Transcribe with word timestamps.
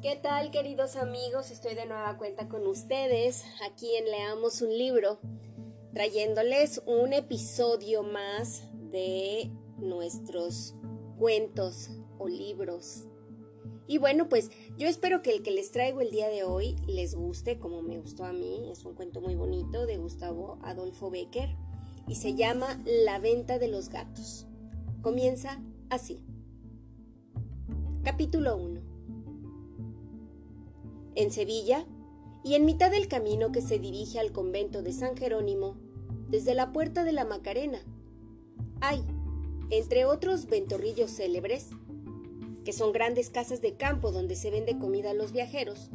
¿Qué 0.00 0.14
tal 0.14 0.52
queridos 0.52 0.94
amigos? 0.94 1.50
Estoy 1.50 1.74
de 1.74 1.84
nueva 1.84 2.16
cuenta 2.18 2.48
con 2.48 2.64
ustedes 2.68 3.44
aquí 3.68 3.96
en 3.96 4.04
Leamos 4.04 4.62
un 4.62 4.78
libro, 4.78 5.18
trayéndoles 5.92 6.82
un 6.86 7.12
episodio 7.12 8.04
más 8.04 8.62
de 8.92 9.50
nuestros 9.76 10.76
cuentos 11.16 11.90
o 12.16 12.28
libros. 12.28 13.08
Y 13.88 13.98
bueno, 13.98 14.28
pues 14.28 14.52
yo 14.76 14.86
espero 14.86 15.20
que 15.20 15.32
el 15.32 15.42
que 15.42 15.50
les 15.50 15.72
traigo 15.72 16.00
el 16.00 16.12
día 16.12 16.28
de 16.28 16.44
hoy 16.44 16.76
les 16.86 17.16
guste 17.16 17.58
como 17.58 17.82
me 17.82 17.98
gustó 17.98 18.24
a 18.24 18.32
mí. 18.32 18.70
Es 18.70 18.84
un 18.84 18.94
cuento 18.94 19.20
muy 19.20 19.34
bonito 19.34 19.84
de 19.84 19.96
Gustavo 19.96 20.60
Adolfo 20.62 21.10
Becker 21.10 21.56
y 22.06 22.14
se 22.14 22.36
llama 22.36 22.80
La 22.86 23.18
venta 23.18 23.58
de 23.58 23.66
los 23.66 23.88
gatos. 23.88 24.46
Comienza 25.02 25.60
así. 25.90 26.24
Capítulo 28.04 28.56
1 28.58 28.77
en 31.18 31.32
Sevilla, 31.32 31.84
y 32.44 32.54
en 32.54 32.64
mitad 32.64 32.92
del 32.92 33.08
camino 33.08 33.50
que 33.50 33.60
se 33.60 33.80
dirige 33.80 34.20
al 34.20 34.30
convento 34.30 34.82
de 34.82 34.92
San 34.92 35.16
Jerónimo, 35.16 35.76
desde 36.28 36.54
la 36.54 36.72
puerta 36.72 37.02
de 37.02 37.12
la 37.12 37.24
Macarena, 37.24 37.80
hay, 38.80 39.02
entre 39.70 40.04
otros 40.04 40.46
ventorrillos 40.46 41.10
célebres, 41.10 41.70
que 42.64 42.72
son 42.72 42.92
grandes 42.92 43.30
casas 43.30 43.60
de 43.60 43.74
campo 43.74 44.12
donde 44.12 44.36
se 44.36 44.52
vende 44.52 44.78
comida 44.78 45.10
a 45.10 45.14
los 45.14 45.32
viajeros, 45.32 45.90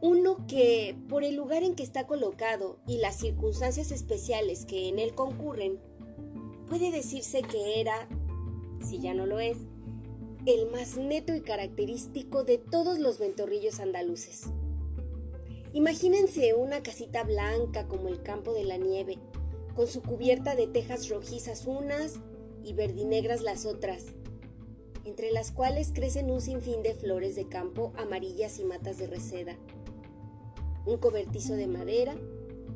uno 0.00 0.46
que, 0.46 0.96
por 1.10 1.22
el 1.22 1.36
lugar 1.36 1.62
en 1.62 1.74
que 1.74 1.82
está 1.82 2.06
colocado 2.06 2.78
y 2.86 2.96
las 2.98 3.16
circunstancias 3.16 3.90
especiales 3.90 4.64
que 4.64 4.88
en 4.88 4.98
él 4.98 5.14
concurren, 5.14 5.78
puede 6.66 6.90
decirse 6.90 7.42
que 7.42 7.78
era, 7.78 8.08
si 8.82 9.00
ya 9.00 9.12
no 9.12 9.26
lo 9.26 9.38
es, 9.38 9.58
el 10.46 10.70
más 10.70 10.98
neto 10.98 11.34
y 11.34 11.40
característico 11.40 12.44
de 12.44 12.58
todos 12.58 12.98
los 12.98 13.18
ventorrillos 13.18 13.80
andaluces. 13.80 14.42
Imagínense 15.72 16.52
una 16.52 16.82
casita 16.82 17.24
blanca 17.24 17.88
como 17.88 18.08
el 18.08 18.22
campo 18.22 18.52
de 18.52 18.64
la 18.64 18.76
nieve, 18.76 19.18
con 19.74 19.88
su 19.88 20.02
cubierta 20.02 20.54
de 20.54 20.66
tejas 20.66 21.08
rojizas 21.08 21.66
unas 21.66 22.16
y 22.62 22.74
verdinegras 22.74 23.40
las 23.40 23.64
otras, 23.64 24.04
entre 25.06 25.32
las 25.32 25.50
cuales 25.50 25.92
crecen 25.94 26.30
un 26.30 26.42
sinfín 26.42 26.82
de 26.82 26.94
flores 26.94 27.36
de 27.36 27.48
campo 27.48 27.94
amarillas 27.96 28.58
y 28.58 28.64
matas 28.64 28.98
de 28.98 29.06
reseda. 29.06 29.56
Un 30.84 30.98
cobertizo 30.98 31.54
de 31.54 31.68
madera 31.68 32.14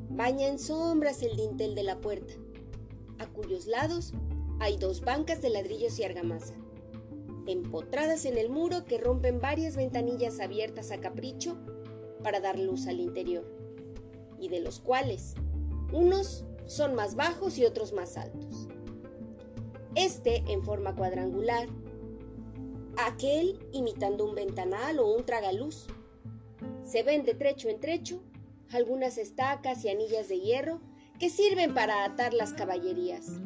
baña 0.09 0.47
en 0.47 0.57
sombras 0.57 1.21
el 1.21 1.37
dintel 1.37 1.75
de 1.75 1.83
la 1.83 2.01
puerta, 2.01 2.33
a 3.19 3.27
cuyos 3.27 3.67
lados 3.67 4.13
hay 4.59 4.77
dos 4.77 5.01
bancas 5.01 5.43
de 5.43 5.51
ladrillos 5.51 5.99
y 5.99 6.03
argamasa 6.03 6.58
empotradas 7.51 8.25
en 8.25 8.37
el 8.37 8.49
muro 8.49 8.85
que 8.85 8.97
rompen 8.97 9.41
varias 9.41 9.75
ventanillas 9.75 10.39
abiertas 10.39 10.91
a 10.91 10.99
capricho 10.99 11.57
para 12.23 12.39
dar 12.39 12.59
luz 12.59 12.87
al 12.87 12.99
interior, 12.99 13.45
y 14.39 14.49
de 14.49 14.59
los 14.59 14.79
cuales 14.79 15.35
unos 15.91 16.45
son 16.65 16.95
más 16.95 17.15
bajos 17.15 17.57
y 17.57 17.65
otros 17.65 17.93
más 17.93 18.17
altos. 18.17 18.67
Este 19.95 20.43
en 20.47 20.61
forma 20.61 20.95
cuadrangular, 20.95 21.67
aquel 22.97 23.59
imitando 23.71 24.25
un 24.25 24.35
ventanal 24.35 24.99
o 24.99 25.11
un 25.11 25.23
tragaluz. 25.23 25.87
Se 26.83 27.03
ven 27.03 27.23
de 27.23 27.33
trecho 27.33 27.69
en 27.69 27.79
trecho 27.79 28.21
algunas 28.71 29.17
estacas 29.17 29.83
y 29.83 29.89
anillas 29.89 30.29
de 30.29 30.39
hierro 30.39 30.81
que 31.19 31.29
sirven 31.29 31.73
para 31.73 32.05
atar 32.05 32.33
las 32.33 32.53
caballerías 32.53 33.39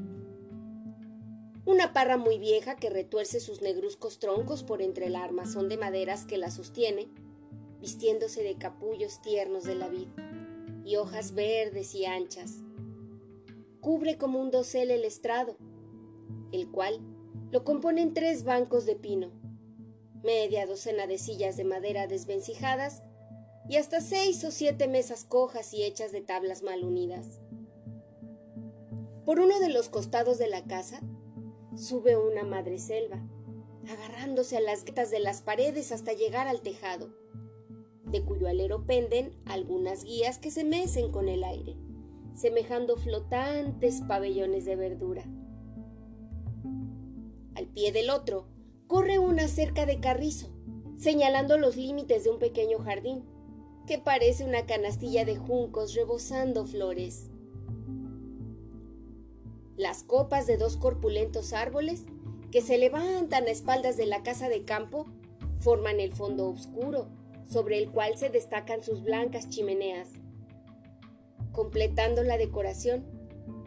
una 1.66 1.94
parra 1.94 2.18
muy 2.18 2.40
vieja 2.40 2.76
que 2.76 2.90
retuerce 2.90 3.40
sus 3.40 3.62
negruzcos 3.62 4.20
troncos 4.20 4.64
por 4.64 4.82
entre 4.82 5.06
el 5.06 5.16
armazón 5.16 5.70
de 5.70 5.78
maderas 5.78 6.26
que 6.26 6.38
la 6.38 6.52
sostiene, 6.52 7.08
vistiéndose 7.80 8.44
de 8.44 8.56
capullos 8.56 9.22
tiernos 9.22 9.64
de 9.64 9.76
la 9.76 9.88
vid 9.88 10.08
y 10.84 10.98
hojas 10.98 11.34
verdes 11.34 11.96
y 11.96 12.06
anchas. 12.06 12.56
Cubre 13.80 14.18
como 14.18 14.40
un 14.40 14.52
dosel 14.52 14.92
el 14.92 15.06
estrado, 15.06 15.58
el 16.52 16.70
cual 16.70 17.00
lo 17.52 17.64
componen 17.64 18.14
tres 18.14 18.44
bancos 18.44 18.86
de 18.86 18.96
pino, 18.96 19.32
media 20.22 20.66
docena 20.66 21.08
de 21.08 21.18
sillas 21.18 21.56
de 21.56 21.64
madera 21.64 22.08
desvencijadas 22.08 23.04
y 23.70 23.78
hasta 23.78 24.02
seis 24.02 24.44
o 24.44 24.52
siete 24.52 24.90
mesas 24.90 25.24
cojas 25.24 25.74
y 25.74 25.84
hechas 25.84 26.12
de 26.12 26.22
tablas 26.22 26.62
mal 26.62 26.84
unidas. 26.84 27.40
Por 29.26 29.40
uno 29.40 29.60
de 29.62 29.70
los 29.70 29.88
costados 29.88 30.38
de 30.38 30.50
la 30.50 30.64
casa 30.66 31.02
sube 31.76 32.18
una 32.18 32.44
madre 32.44 32.78
selva, 32.80 33.22
agarrándose 33.90 34.58
a 34.58 34.62
las 34.62 34.84
grietas 34.84 35.12
de 35.12 35.20
las 35.20 35.42
paredes 35.42 35.92
hasta 35.92 36.14
llegar 36.14 36.48
al 36.48 36.62
tejado, 36.62 37.14
de 38.06 38.24
cuyo 38.24 38.48
alero 38.48 38.86
penden 38.86 39.34
algunas 39.46 40.04
guías 40.04 40.38
que 40.38 40.52
se 40.52 40.64
mecen 40.64 41.12
con 41.12 41.30
el 41.30 41.44
aire, 41.44 41.76
semejando 42.36 42.96
flotantes 42.98 44.02
pabellones 44.02 44.66
de 44.66 44.76
verdura. 44.76 45.24
Al 47.56 47.68
pie 47.68 47.92
del 47.92 48.10
otro 48.10 48.48
corre 48.88 49.20
una 49.20 49.48
cerca 49.48 49.86
de 49.86 50.00
carrizo, 50.00 50.50
señalando 50.98 51.58
los 51.58 51.76
límites 51.76 52.24
de 52.24 52.30
un 52.30 52.40
pequeño 52.40 52.80
jardín, 52.80 53.24
que 53.88 53.98
parece 53.98 54.46
una 54.46 54.66
canastilla 54.66 55.26
de 55.26 55.36
juncos 55.36 55.94
rebosando 55.94 56.66
flores. 56.66 57.30
Las 59.76 60.04
copas 60.04 60.46
de 60.46 60.58
dos 60.58 60.78
corpulentos 60.78 61.52
árboles 61.54 62.04
que 62.52 62.62
se 62.62 62.78
levantan 62.78 63.46
a 63.46 63.52
espaldas 63.52 63.98
de 63.98 64.06
la 64.06 64.22
casa 64.22 64.48
de 64.48 64.64
campo 64.64 65.08
forman 65.60 66.00
el 66.00 66.14
fondo 66.14 66.48
oscuro 66.48 67.08
sobre 67.50 67.80
el 67.80 67.90
cual 67.90 68.18
se 68.18 68.30
destacan 68.30 68.84
sus 68.84 69.02
blancas 69.02 69.50
chimeneas. 69.50 70.10
Completando 71.52 72.24
la 72.24 72.38
decoración, 72.38 73.06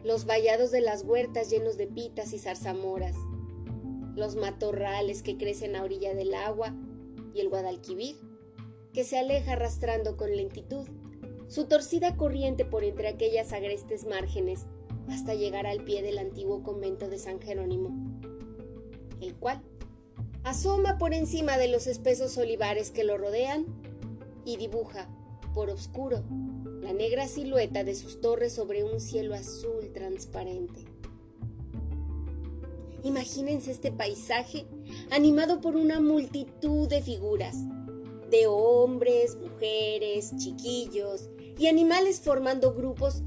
los 0.04 0.26
vallados 0.26 0.70
de 0.70 0.80
las 0.80 1.02
huertas 1.02 1.50
llenos 1.50 1.76
de 1.76 1.88
pitas 1.88 2.32
y 2.32 2.38
zarzamoras, 2.38 3.16
los 4.14 4.36
matorrales 4.36 5.22
que 5.22 5.36
crecen 5.36 5.74
a 5.74 5.82
orilla 5.82 6.14
del 6.14 6.34
agua 6.34 6.74
y 7.34 7.40
el 7.40 7.48
Guadalquivir, 7.48 8.16
que 8.92 9.02
se 9.04 9.18
aleja 9.18 9.52
arrastrando 9.52 10.16
con 10.16 10.34
lentitud 10.34 10.86
su 11.48 11.66
torcida 11.66 12.16
corriente 12.16 12.64
por 12.64 12.84
entre 12.84 13.08
aquellas 13.08 13.52
agrestes 13.52 14.06
márgenes 14.06 14.66
hasta 15.10 15.34
llegar 15.34 15.66
al 15.66 15.84
pie 15.84 16.02
del 16.02 16.18
antiguo 16.18 16.62
convento 16.62 17.08
de 17.08 17.18
San 17.18 17.40
Jerónimo, 17.40 18.20
el 19.20 19.34
cual 19.34 19.62
asoma 20.44 20.98
por 20.98 21.14
encima 21.14 21.58
de 21.58 21.68
los 21.68 21.86
espesos 21.86 22.36
olivares 22.38 22.90
que 22.90 23.04
lo 23.04 23.18
rodean 23.18 23.66
y 24.44 24.56
dibuja, 24.56 25.08
por 25.54 25.70
oscuro, 25.70 26.22
la 26.82 26.92
negra 26.92 27.26
silueta 27.26 27.82
de 27.82 27.94
sus 27.94 28.20
torres 28.20 28.52
sobre 28.52 28.84
un 28.84 29.00
cielo 29.00 29.34
azul 29.34 29.90
transparente. 29.92 30.84
Imagínense 33.02 33.70
este 33.70 33.90
paisaje 33.90 34.66
animado 35.10 35.60
por 35.60 35.76
una 35.76 36.00
multitud 36.00 36.88
de 36.88 37.02
figuras, 37.02 37.56
de 38.30 38.46
hombres, 38.48 39.36
mujeres, 39.36 40.36
chiquillos 40.36 41.28
y 41.58 41.68
animales 41.68 42.20
formando 42.20 42.74
grupos 42.74 43.22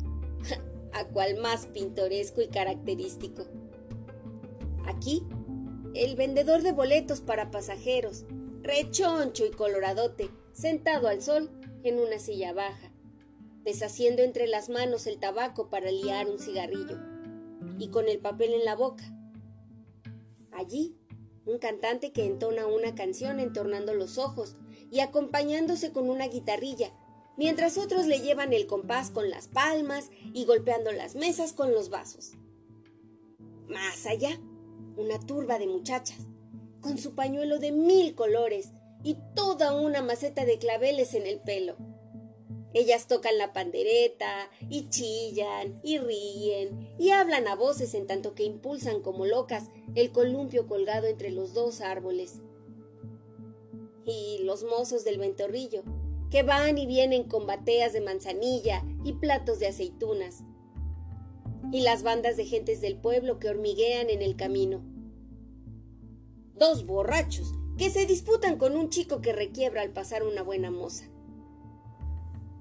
a 0.93 1.05
cual 1.05 1.37
más 1.37 1.67
pintoresco 1.67 2.41
y 2.41 2.47
característico. 2.47 3.45
Aquí, 4.85 5.23
el 5.93 6.15
vendedor 6.15 6.61
de 6.61 6.71
boletos 6.71 7.21
para 7.21 7.51
pasajeros, 7.51 8.25
rechoncho 8.61 9.45
y 9.45 9.51
coloradote, 9.51 10.29
sentado 10.53 11.07
al 11.07 11.21
sol 11.21 11.49
en 11.83 11.99
una 11.99 12.19
silla 12.19 12.53
baja, 12.53 12.91
deshaciendo 13.63 14.21
entre 14.21 14.47
las 14.47 14.69
manos 14.69 15.07
el 15.07 15.19
tabaco 15.19 15.69
para 15.69 15.91
liar 15.91 16.27
un 16.27 16.39
cigarrillo, 16.39 16.97
y 17.77 17.89
con 17.89 18.07
el 18.07 18.19
papel 18.19 18.53
en 18.53 18.65
la 18.65 18.75
boca. 18.75 19.03
Allí, 20.51 20.97
un 21.45 21.57
cantante 21.57 22.11
que 22.11 22.25
entona 22.25 22.67
una 22.67 22.93
canción 22.95 23.39
entornando 23.39 23.93
los 23.93 24.17
ojos 24.17 24.55
y 24.91 24.99
acompañándose 24.99 25.91
con 25.91 26.09
una 26.09 26.27
guitarrilla 26.27 26.91
mientras 27.39 27.77
otros 27.77 28.05
le 28.05 28.19
llevan 28.19 28.51
el 28.51 28.67
compás 28.67 29.11
con 29.11 29.29
las 29.29 29.47
palmas 29.47 30.09
y 30.33 30.43
golpeando 30.43 30.91
las 30.91 31.15
mesas 31.15 31.53
con 31.53 31.71
los 31.71 31.89
vasos. 31.89 32.33
Más 33.69 34.05
allá, 34.05 34.37
una 34.97 35.17
turba 35.21 35.57
de 35.57 35.65
muchachas, 35.65 36.17
con 36.81 36.97
su 36.97 37.15
pañuelo 37.15 37.57
de 37.59 37.71
mil 37.71 38.13
colores 38.13 38.71
y 39.05 39.15
toda 39.35 39.71
una 39.71 40.01
maceta 40.01 40.43
de 40.43 40.57
claveles 40.57 41.13
en 41.13 41.25
el 41.27 41.39
pelo. 41.39 41.77
Ellas 42.73 43.07
tocan 43.07 43.37
la 43.37 43.53
pandereta 43.53 44.49
y 44.69 44.89
chillan 44.89 45.79
y 45.81 45.97
ríen 45.97 46.93
y 46.99 47.11
hablan 47.11 47.47
a 47.47 47.55
voces 47.55 47.93
en 47.93 48.05
tanto 48.05 48.35
que 48.35 48.43
impulsan 48.43 49.01
como 49.01 49.25
locas 49.25 49.69
el 49.95 50.11
columpio 50.11 50.67
colgado 50.67 51.07
entre 51.07 51.31
los 51.31 51.53
dos 51.53 51.79
árboles. 51.79 52.41
Y 54.05 54.39
los 54.43 54.65
mozos 54.65 55.05
del 55.05 55.19
ventorrillo, 55.19 55.83
que 56.29 56.43
van 56.43 56.77
y 56.77 56.85
vienen 56.85 57.23
con 57.23 57.47
bateas 57.47 57.93
de 57.93 58.01
manzanilla 58.01 58.83
y 59.03 59.13
platos 59.13 59.59
de 59.59 59.67
aceitunas, 59.67 60.43
y 61.71 61.81
las 61.81 62.03
bandas 62.03 62.37
de 62.37 62.45
gentes 62.45 62.81
del 62.81 62.97
pueblo 62.97 63.39
que 63.39 63.49
hormiguean 63.49 64.09
en 64.09 64.21
el 64.21 64.35
camino. 64.35 64.83
Dos 66.55 66.85
borrachos 66.85 67.53
que 67.77 67.89
se 67.89 68.05
disputan 68.05 68.57
con 68.57 68.75
un 68.75 68.89
chico 68.89 69.21
que 69.21 69.33
requiebra 69.33 69.81
al 69.81 69.91
pasar 69.91 70.23
una 70.23 70.41
buena 70.41 70.71
moza. 70.71 71.05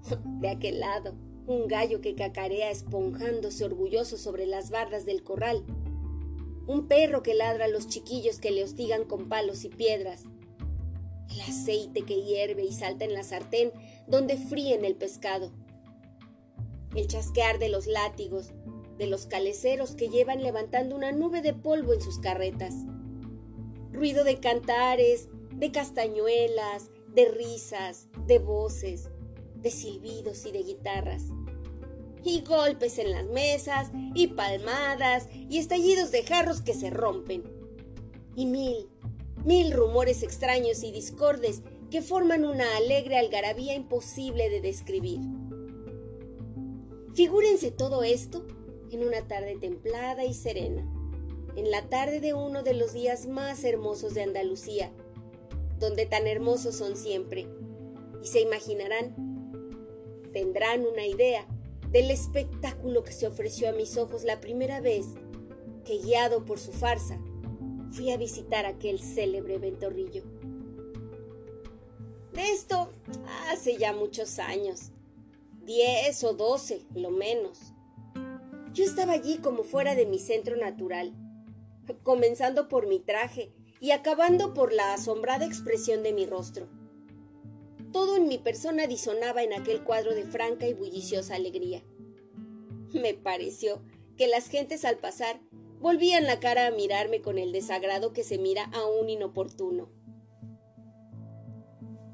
De 0.41 0.49
aquel 0.49 0.81
lado, 0.81 1.15
un 1.47 1.67
gallo 1.67 2.01
que 2.01 2.15
cacarea 2.15 2.71
esponjándose 2.71 3.65
orgulloso 3.65 4.17
sobre 4.19 4.47
las 4.47 4.71
bardas 4.71 5.07
del 5.07 5.23
corral, 5.23 5.65
un 6.67 6.87
perro 6.87 7.23
que 7.23 7.35
ladra 7.35 7.65
a 7.65 7.69
los 7.69 7.89
chiquillos 7.89 8.39
que 8.39 8.51
le 8.51 8.63
hostigan 8.63 9.05
con 9.05 9.29
palos 9.29 9.65
y 9.65 9.71
piedras, 9.71 10.25
el 11.31 11.41
aceite 11.41 12.03
que 12.03 12.23
hierve 12.23 12.65
y 12.65 12.73
salta 12.73 13.05
en 13.05 13.15
la 13.15 13.23
sartén 13.23 13.73
donde 14.07 14.37
fríen 14.37 14.85
el 14.85 14.97
pescado, 14.97 15.53
el 16.95 17.07
chasquear 17.07 17.59
de 17.59 17.69
los 17.69 17.87
látigos, 17.87 18.53
de 18.97 19.07
los 19.07 19.27
caleceros 19.27 19.93
que 19.93 20.09
llevan 20.09 20.43
levantando 20.43 20.97
una 20.97 21.13
nube 21.13 21.43
de 21.43 21.55
polvo 21.55 21.93
en 21.95 22.01
sus 22.01 22.19
carretas, 22.19 22.75
ruido 23.93 24.25
de 24.25 24.41
cantares, 24.41 25.29
de 25.53 25.71
castañuelas, 25.71 26.91
de 27.15 27.27
risas, 27.27 28.09
de 28.27 28.39
voces, 28.39 29.11
de 29.57 29.71
silbidos 29.71 30.47
y 30.47 30.53
de 30.53 30.63
guitarras, 30.63 31.25
y 32.25 32.43
golpes 32.43 32.99
en 32.99 33.13
las 33.13 33.27
mesas, 33.27 33.91
y 34.15 34.29
palmadas, 34.29 35.29
y 35.33 35.59
estallidos 35.59 36.11
de 36.11 36.25
jarros 36.25 36.61
que 36.61 36.75
se 36.75 36.91
rompen, 36.91 37.45
y 38.35 38.47
mil, 38.47 38.89
mil 39.49 39.73
rumores 39.73 40.23
extraños 40.23 40.83
y 40.83 40.93
discordes 40.93 41.63
que 41.91 42.03
forman 42.03 42.45
una 42.45 42.77
alegre 42.77 43.17
algarabía 43.17 43.75
imposible 43.75 44.51
de 44.51 44.61
describir. 44.61 45.21
Figúrense 47.15 47.71
todo 47.71 48.03
esto 48.03 48.47
en 48.91 49.03
una 49.03 49.27
tarde 49.27 49.57
templada 49.59 50.27
y 50.27 50.35
serena, 50.35 50.87
en 51.57 51.71
la 51.71 51.89
tarde 51.89 52.21
de 52.21 52.35
uno 52.35 52.63
de 52.63 52.75
los 52.75 52.93
días 52.93 53.27
más 53.27 53.65
hermosos 53.65 54.13
de 54.13 54.23
Andalucía, 54.23 54.93
donde 55.79 56.05
tan 56.05 56.27
hermosos 56.27 56.77
son 56.77 56.95
siempre, 56.95 57.49
y 58.23 58.27
se 58.27 58.43
imaginarán, 58.43 59.15
tendrán 60.31 60.87
una 60.87 61.07
idea 61.07 61.49
del 61.91 62.11
espectáculo 62.11 63.03
que 63.03 63.13
se 63.13 63.27
ofreció 63.27 63.71
a 63.71 63.73
mis 63.73 63.97
ojos 63.97 64.25
la 64.25 64.41
primera 64.41 64.83
vez 64.83 65.07
que, 65.87 65.97
guiado 65.97 66.45
por 66.45 66.59
su 66.59 66.73
farsa, 66.73 67.19
fui 67.91 68.11
a 68.11 68.17
visitar 68.17 68.67
aquel 68.67 69.01
célebre 69.01 69.59
ventorrillo. 69.59 70.23
De 72.33 72.51
esto 72.53 72.93
hace 73.51 73.77
ya 73.77 73.93
muchos 73.93 74.39
años, 74.39 74.93
diez 75.65 76.23
o 76.25 76.35
doce, 76.35 76.83
lo 76.95 77.11
menos. 77.11 77.73
Yo 78.73 78.85
estaba 78.85 79.15
allí 79.15 79.39
como 79.39 79.65
fuera 79.65 79.95
de 79.95 80.07
mi 80.07 80.19
centro 80.19 80.57
natural, 80.57 81.15
comenzando 82.03 82.69
por 82.69 82.87
mi 82.87 83.01
traje 83.01 83.53
y 83.81 83.91
acabando 83.93 84.55
por 84.55 84.73
la 84.73 84.95
asombrada 84.95 85.47
expresión 85.47 86.03
de 86.03 86.13
mi 86.13 86.27
rostro. 86.27 86.69
Todo 87.93 88.17
en 88.17 88.29
mi 88.29 88.39
persona 88.39 88.87
disonaba 88.87 89.43
en 89.43 89.55
aquel 89.55 89.83
cuadro 89.83 90.15
de 90.15 90.25
franca 90.25 90.67
y 90.69 90.75
bulliciosa 90.75 91.35
alegría. 91.35 91.83
Me 92.93 93.15
pareció 93.15 93.83
que 94.17 94.27
las 94.27 94.49
gentes 94.49 94.85
al 94.85 94.99
pasar 94.99 95.41
volvían 95.81 96.25
la 96.25 96.41
cara 96.41 96.67
a 96.67 96.71
mirarme 96.71 97.21
con 97.21 97.39
el 97.39 97.53
desagrado 97.53 98.13
que 98.13 98.25
se 98.25 98.39
mira 98.39 98.65
a 98.73 98.85
un 98.87 99.09
inoportuno. 99.09 99.91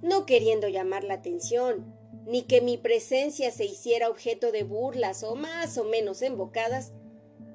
No 0.02 0.26
queriendo 0.26 0.68
llamar 0.68 1.04
la 1.04 1.14
atención, 1.14 1.94
ni 2.26 2.42
que 2.42 2.60
mi 2.60 2.76
presencia 2.76 3.50
se 3.50 3.64
hiciera 3.64 4.08
objeto 4.08 4.52
de 4.52 4.64
burlas 4.64 5.22
o 5.22 5.34
más 5.34 5.78
o 5.78 5.84
menos 5.84 6.22
embocadas, 6.22 6.92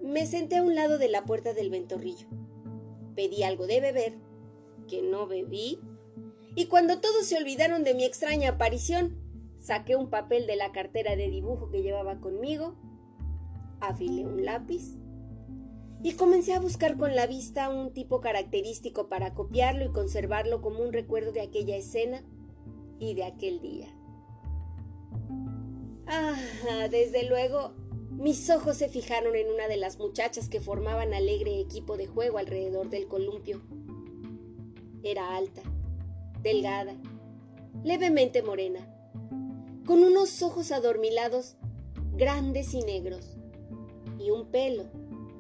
me 0.02 0.26
senté 0.26 0.58
a 0.58 0.64
un 0.64 0.76
lado 0.76 0.98
de 0.98 1.10
la 1.10 1.26
puerta 1.26 1.54
del 1.54 1.70
ventorrillo. 1.70 2.28
Pedí 3.16 3.44
algo 3.44 3.68
de 3.68 3.82
beber, 3.82 4.14
que 4.88 5.02
no 5.02 5.28
bebí, 5.28 5.80
y 6.56 6.66
cuando 6.66 7.00
todos 7.00 7.26
se 7.26 7.38
olvidaron 7.38 7.84
de 7.84 7.94
mi 7.94 8.04
extraña 8.04 8.52
aparición, 8.52 9.18
saqué 9.60 9.96
un 9.96 10.10
papel 10.10 10.48
de 10.48 10.56
la 10.56 10.72
cartera 10.72 11.16
de 11.16 11.30
dibujo 11.30 11.70
que 11.70 11.82
llevaba 11.82 12.20
conmigo, 12.20 12.76
afilé 13.80 14.26
un 14.26 14.46
lápiz 14.46 14.99
y 16.02 16.14
comencé 16.14 16.54
a 16.54 16.60
buscar 16.60 16.98
con 16.98 17.16
la 17.16 17.28
vista 17.28 17.70
un 17.70 17.92
tipo 17.92 18.22
característico 18.22 19.10
para 19.10 19.34
copiarlo 19.34 19.86
y 19.86 19.92
conservarlo 19.92 20.62
como 20.62 20.80
un 20.80 20.94
recuerdo 20.94 21.32
de 21.32 21.42
aquella 21.42 21.76
escena 21.76 22.24
y 23.00 23.16
de 23.16 23.26
aquel 23.26 23.60
día. 23.60 23.88
Ah, 26.08 26.38
desde 26.90 27.28
luego, 27.28 27.74
mis 28.12 28.50
ojos 28.50 28.78
se 28.78 28.90
fijaron 28.90 29.36
en 29.36 29.52
una 29.52 29.68
de 29.68 29.78
las 29.78 30.00
muchachas 30.00 30.48
que 30.48 30.62
formaban 30.62 31.14
alegre 31.14 31.60
equipo 31.60 31.98
de 31.98 32.08
juego 32.08 32.38
alrededor 32.38 32.90
del 32.90 33.08
columpio. 33.08 33.62
Era 35.04 35.36
alta, 35.36 35.62
delgada, 36.42 36.96
levemente 37.84 38.42
morena, 38.42 38.80
con 39.86 40.04
unos 40.04 40.42
ojos 40.42 40.72
adormilados, 40.72 41.58
grandes 42.14 42.74
y 42.74 42.82
negros, 42.82 43.38
y 44.18 44.32
un 44.32 44.50
pelo 44.52 44.86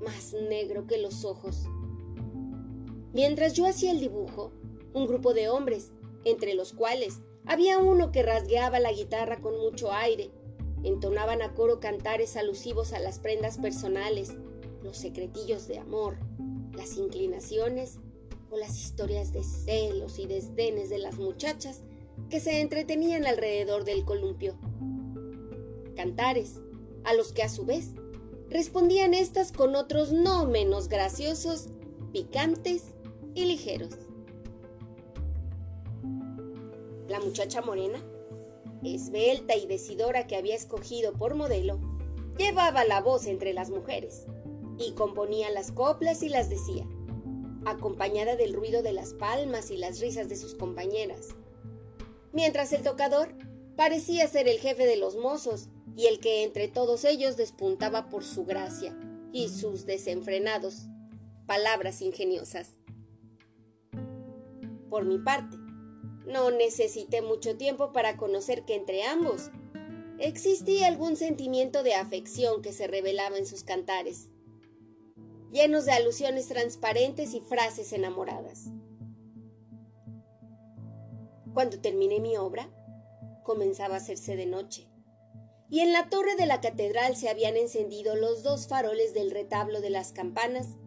más 0.01 0.33
negro 0.33 0.87
que 0.87 0.97
los 0.97 1.25
ojos. 1.25 1.65
Mientras 3.13 3.53
yo 3.53 3.65
hacía 3.65 3.91
el 3.91 3.99
dibujo, 3.99 4.51
un 4.93 5.07
grupo 5.07 5.33
de 5.33 5.49
hombres, 5.49 5.91
entre 6.25 6.53
los 6.53 6.73
cuales 6.73 7.21
había 7.45 7.79
uno 7.79 8.11
que 8.11 8.23
rasgueaba 8.23 8.79
la 8.79 8.91
guitarra 8.91 9.39
con 9.41 9.57
mucho 9.57 9.91
aire, 9.91 10.29
entonaban 10.83 11.41
a 11.41 11.53
coro 11.53 11.79
cantares 11.79 12.37
alusivos 12.37 12.93
a 12.93 12.99
las 12.99 13.19
prendas 13.19 13.57
personales, 13.57 14.33
los 14.83 14.97
secretillos 14.97 15.67
de 15.67 15.79
amor, 15.79 16.17
las 16.73 16.97
inclinaciones 16.97 17.97
o 18.49 18.57
las 18.57 18.79
historias 18.79 19.33
de 19.33 19.43
celos 19.43 20.19
y 20.19 20.25
desdenes 20.25 20.89
de 20.89 20.99
las 20.99 21.17
muchachas 21.17 21.81
que 22.29 22.39
se 22.39 22.61
entretenían 22.61 23.25
alrededor 23.25 23.83
del 23.83 24.05
columpio. 24.05 24.55
Cantares, 25.95 26.61
a 27.03 27.13
los 27.13 27.33
que 27.33 27.43
a 27.43 27.49
su 27.49 27.65
vez 27.65 27.91
respondían 28.49 29.13
estas 29.13 29.51
con 29.51 29.75
otros 29.75 30.11
no 30.11 30.45
menos 30.45 30.89
graciosos, 30.89 31.67
picantes 32.11 32.83
y 33.35 33.45
ligeros. 33.45 33.93
La 37.07 37.19
muchacha 37.19 37.61
morena, 37.61 37.99
esbelta 38.83 39.55
y 39.55 39.67
decidora 39.67 40.27
que 40.27 40.35
había 40.35 40.55
escogido 40.55 41.13
por 41.13 41.35
modelo, 41.35 41.79
llevaba 42.37 42.85
la 42.85 43.01
voz 43.01 43.27
entre 43.27 43.53
las 43.53 43.69
mujeres 43.69 44.25
y 44.77 44.93
componía 44.93 45.49
las 45.51 45.71
coplas 45.71 46.23
y 46.23 46.29
las 46.29 46.49
decía, 46.49 46.87
acompañada 47.65 48.35
del 48.35 48.53
ruido 48.53 48.81
de 48.81 48.93
las 48.93 49.13
palmas 49.13 49.71
y 49.71 49.77
las 49.77 49.99
risas 49.99 50.29
de 50.29 50.37
sus 50.37 50.55
compañeras. 50.55 51.29
Mientras 52.31 52.71
el 52.73 52.83
tocador 52.83 53.33
parecía 53.75 54.27
ser 54.27 54.47
el 54.47 54.59
jefe 54.59 54.85
de 54.85 54.97
los 54.97 55.15
mozos 55.15 55.69
y 55.95 56.07
el 56.07 56.19
que 56.19 56.43
entre 56.43 56.67
todos 56.67 57.05
ellos 57.05 57.37
despuntaba 57.37 58.09
por 58.09 58.23
su 58.23 58.45
gracia 58.45 58.97
y 59.31 59.49
sus 59.49 59.85
desenfrenados 59.85 60.87
palabras 61.45 62.01
ingeniosas. 62.01 62.71
Por 64.89 65.05
mi 65.05 65.19
parte, 65.19 65.57
no 66.25 66.51
necesité 66.51 67.21
mucho 67.21 67.57
tiempo 67.57 67.91
para 67.91 68.17
conocer 68.17 68.65
que 68.65 68.75
entre 68.75 69.03
ambos 69.03 69.51
existía 70.19 70.87
algún 70.87 71.15
sentimiento 71.15 71.83
de 71.83 71.95
afección 71.95 72.61
que 72.61 72.73
se 72.73 72.87
revelaba 72.87 73.37
en 73.37 73.45
sus 73.45 73.63
cantares, 73.63 74.27
llenos 75.51 75.85
de 75.85 75.93
alusiones 75.93 76.47
transparentes 76.47 77.33
y 77.33 77.41
frases 77.41 77.93
enamoradas. 77.93 78.65
Cuando 81.53 81.79
terminé 81.79 82.19
mi 82.19 82.37
obra, 82.37 82.69
comenzaba 83.43 83.95
a 83.95 83.97
hacerse 83.97 84.35
de 84.35 84.45
noche 84.45 84.88
y 85.69 85.81
en 85.81 85.93
la 85.93 86.09
torre 86.09 86.35
de 86.35 86.45
la 86.45 86.61
catedral 86.61 87.15
se 87.15 87.29
habían 87.29 87.55
encendido 87.55 88.15
los 88.15 88.43
dos 88.43 88.67
faroles 88.67 89.13
del 89.13 89.31
retablo 89.31 89.81
de 89.81 89.89
las 89.89 90.11
campanas, 90.11 90.77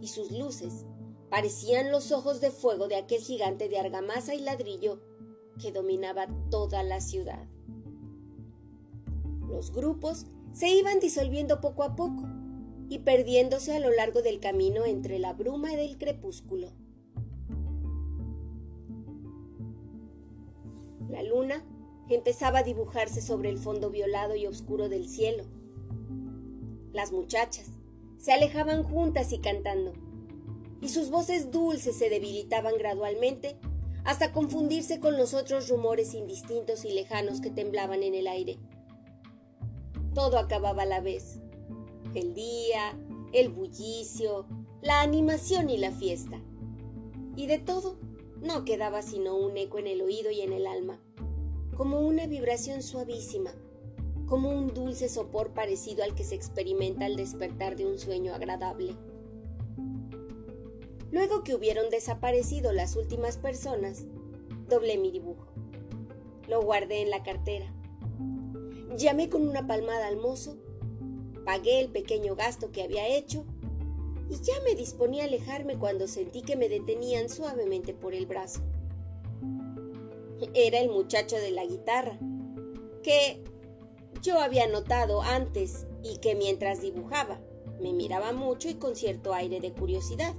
y 0.00 0.08
sus 0.08 0.32
luces 0.32 0.86
parecían 1.30 1.90
los 1.90 2.12
ojos 2.12 2.40
de 2.40 2.50
fuego 2.50 2.88
de 2.88 2.96
aquel 2.96 3.20
gigante 3.20 3.68
de 3.68 3.78
argamasa 3.78 4.34
y 4.34 4.40
ladrillo 4.40 5.00
que 5.60 5.72
dominaba 5.72 6.26
toda 6.50 6.82
la 6.82 7.00
ciudad. 7.00 7.46
Los 9.48 9.72
grupos 9.72 10.26
se 10.52 10.68
iban 10.68 11.00
disolviendo 11.00 11.60
poco 11.60 11.84
a 11.84 11.96
poco 11.96 12.24
y 12.88 13.00
perdiéndose 13.00 13.74
a 13.74 13.80
lo 13.80 13.92
largo 13.92 14.22
del 14.22 14.40
camino 14.40 14.84
entre 14.84 15.18
la 15.18 15.32
bruma 15.32 15.72
y 15.72 15.76
del 15.76 15.96
crepúsculo. 15.96 16.72
La 21.08 21.22
luna 21.22 21.64
empezaba 22.08 22.60
a 22.60 22.62
dibujarse 22.62 23.22
sobre 23.22 23.48
el 23.48 23.58
fondo 23.58 23.90
violado 23.90 24.36
y 24.36 24.46
oscuro 24.46 24.88
del 24.88 25.08
cielo. 25.08 25.44
Las 26.92 27.12
muchachas 27.12 27.70
se 28.18 28.32
alejaban 28.32 28.82
juntas 28.82 29.32
y 29.32 29.38
cantando, 29.38 29.92
y 30.80 30.88
sus 30.88 31.10
voces 31.10 31.50
dulces 31.50 31.96
se 31.96 32.10
debilitaban 32.10 32.74
gradualmente 32.78 33.56
hasta 34.04 34.32
confundirse 34.32 35.00
con 35.00 35.16
los 35.16 35.32
otros 35.32 35.68
rumores 35.68 36.14
indistintos 36.14 36.84
y 36.84 36.92
lejanos 36.92 37.40
que 37.40 37.50
temblaban 37.50 38.02
en 38.02 38.14
el 38.14 38.26
aire. 38.26 38.58
Todo 40.14 40.38
acababa 40.38 40.82
a 40.82 40.86
la 40.86 41.00
vez. 41.00 41.40
El 42.14 42.34
día, 42.34 42.98
el 43.32 43.48
bullicio, 43.48 44.46
la 44.82 45.00
animación 45.00 45.70
y 45.70 45.78
la 45.78 45.90
fiesta. 45.90 46.40
Y 47.34 47.46
de 47.46 47.58
todo 47.58 47.98
no 48.40 48.64
quedaba 48.64 49.02
sino 49.02 49.36
un 49.36 49.56
eco 49.56 49.78
en 49.78 49.86
el 49.86 50.02
oído 50.02 50.30
y 50.30 50.42
en 50.42 50.52
el 50.52 50.66
alma, 50.66 51.00
como 51.74 52.00
una 52.00 52.26
vibración 52.26 52.82
suavísima, 52.82 53.50
como 54.26 54.50
un 54.50 54.72
dulce 54.72 55.08
sopor 55.08 55.52
parecido 55.52 56.04
al 56.04 56.14
que 56.14 56.24
se 56.24 56.34
experimenta 56.34 57.06
al 57.06 57.16
despertar 57.16 57.76
de 57.76 57.86
un 57.86 57.98
sueño 57.98 58.34
agradable. 58.34 58.96
Luego 61.10 61.44
que 61.44 61.54
hubieron 61.54 61.90
desaparecido 61.90 62.72
las 62.72 62.96
últimas 62.96 63.36
personas, 63.36 64.04
doblé 64.68 64.98
mi 64.98 65.10
dibujo. 65.10 65.46
Lo 66.48 66.62
guardé 66.62 67.02
en 67.02 67.10
la 67.10 67.22
cartera. 67.22 67.72
Llamé 68.96 69.28
con 69.28 69.46
una 69.46 69.66
palmada 69.66 70.06
al 70.06 70.16
mozo, 70.16 70.56
pagué 71.44 71.80
el 71.80 71.90
pequeño 71.90 72.34
gasto 72.36 72.72
que 72.72 72.82
había 72.82 73.06
hecho 73.08 73.44
y 74.30 74.40
ya 74.42 74.54
me 74.64 74.74
disponía 74.74 75.24
a 75.24 75.26
alejarme 75.26 75.76
cuando 75.78 76.08
sentí 76.08 76.42
que 76.42 76.56
me 76.56 76.68
detenían 76.68 77.28
suavemente 77.28 77.94
por 77.94 78.14
el 78.14 78.26
brazo. 78.26 78.62
Era 80.54 80.80
el 80.80 80.90
muchacho 80.90 81.36
de 81.36 81.50
la 81.50 81.64
guitarra, 81.64 82.18
que 83.02 83.42
yo 84.22 84.40
había 84.40 84.66
notado 84.66 85.22
antes 85.22 85.86
y 86.02 86.18
que 86.18 86.34
mientras 86.34 86.80
dibujaba 86.80 87.40
me 87.80 87.92
miraba 87.92 88.32
mucho 88.32 88.68
y 88.68 88.74
con 88.74 88.96
cierto 88.96 89.34
aire 89.34 89.60
de 89.60 89.72
curiosidad. 89.72 90.34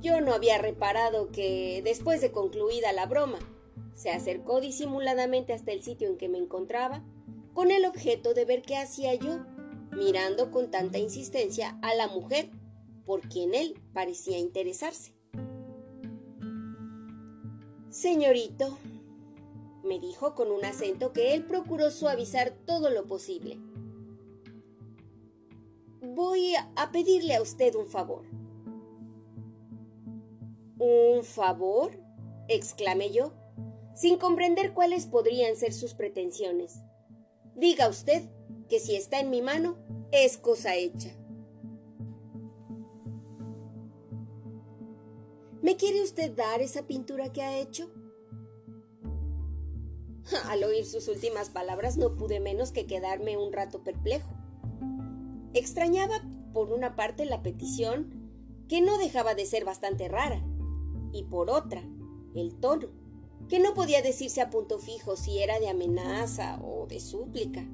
Yo 0.00 0.20
no 0.20 0.34
había 0.34 0.58
reparado 0.58 1.30
que, 1.30 1.80
después 1.84 2.20
de 2.20 2.32
concluida 2.32 2.92
la 2.92 3.06
broma, 3.06 3.38
se 3.94 4.10
acercó 4.10 4.60
disimuladamente 4.60 5.52
hasta 5.52 5.72
el 5.72 5.82
sitio 5.82 6.08
en 6.08 6.16
que 6.16 6.28
me 6.28 6.38
encontraba, 6.38 7.04
con 7.54 7.70
el 7.70 7.86
objeto 7.86 8.34
de 8.34 8.44
ver 8.44 8.62
qué 8.62 8.76
hacía 8.76 9.14
yo, 9.14 9.38
mirando 9.92 10.50
con 10.50 10.70
tanta 10.70 10.98
insistencia 10.98 11.78
a 11.82 11.94
la 11.94 12.08
mujer 12.08 12.50
por 13.06 13.22
quien 13.22 13.54
él 13.54 13.80
parecía 13.94 14.38
interesarse. 14.38 15.15
Señorito, 17.96 18.76
me 19.82 19.98
dijo 19.98 20.34
con 20.34 20.52
un 20.52 20.66
acento 20.66 21.14
que 21.14 21.32
él 21.32 21.46
procuró 21.46 21.90
suavizar 21.90 22.50
todo 22.50 22.90
lo 22.90 23.06
posible. 23.06 23.56
Voy 26.02 26.52
a 26.76 26.92
pedirle 26.92 27.36
a 27.36 27.40
usted 27.40 27.74
un 27.74 27.86
favor. 27.86 28.26
¿Un 30.78 31.24
favor? 31.24 31.98
exclamé 32.48 33.12
yo, 33.12 33.32
sin 33.94 34.18
comprender 34.18 34.74
cuáles 34.74 35.06
podrían 35.06 35.56
ser 35.56 35.72
sus 35.72 35.94
pretensiones. 35.94 36.82
Diga 37.54 37.88
usted 37.88 38.28
que 38.68 38.78
si 38.78 38.94
está 38.94 39.20
en 39.20 39.30
mi 39.30 39.40
mano, 39.40 39.78
es 40.12 40.36
cosa 40.36 40.74
hecha. 40.76 41.16
¿Me 45.66 45.76
quiere 45.76 46.00
usted 46.00 46.30
dar 46.30 46.60
esa 46.60 46.86
pintura 46.86 47.32
que 47.32 47.42
ha 47.42 47.58
hecho? 47.58 47.90
Al 50.48 50.62
oír 50.62 50.86
sus 50.86 51.08
últimas 51.08 51.50
palabras 51.50 51.96
no 51.96 52.14
pude 52.14 52.38
menos 52.38 52.70
que 52.70 52.86
quedarme 52.86 53.36
un 53.36 53.52
rato 53.52 53.82
perplejo. 53.82 54.30
Extrañaba, 55.54 56.22
por 56.52 56.70
una 56.70 56.94
parte, 56.94 57.24
la 57.24 57.42
petición, 57.42 58.30
que 58.68 58.80
no 58.80 58.96
dejaba 58.96 59.34
de 59.34 59.44
ser 59.44 59.64
bastante 59.64 60.06
rara, 60.06 60.40
y 61.10 61.24
por 61.24 61.50
otra, 61.50 61.82
el 62.36 62.54
tono, 62.60 62.86
que 63.48 63.58
no 63.58 63.74
podía 63.74 64.02
decirse 64.02 64.40
a 64.40 64.50
punto 64.50 64.78
fijo 64.78 65.16
si 65.16 65.40
era 65.40 65.58
de 65.58 65.68
amenaza 65.68 66.60
o 66.62 66.86
de 66.86 67.00
súplica. 67.00 67.66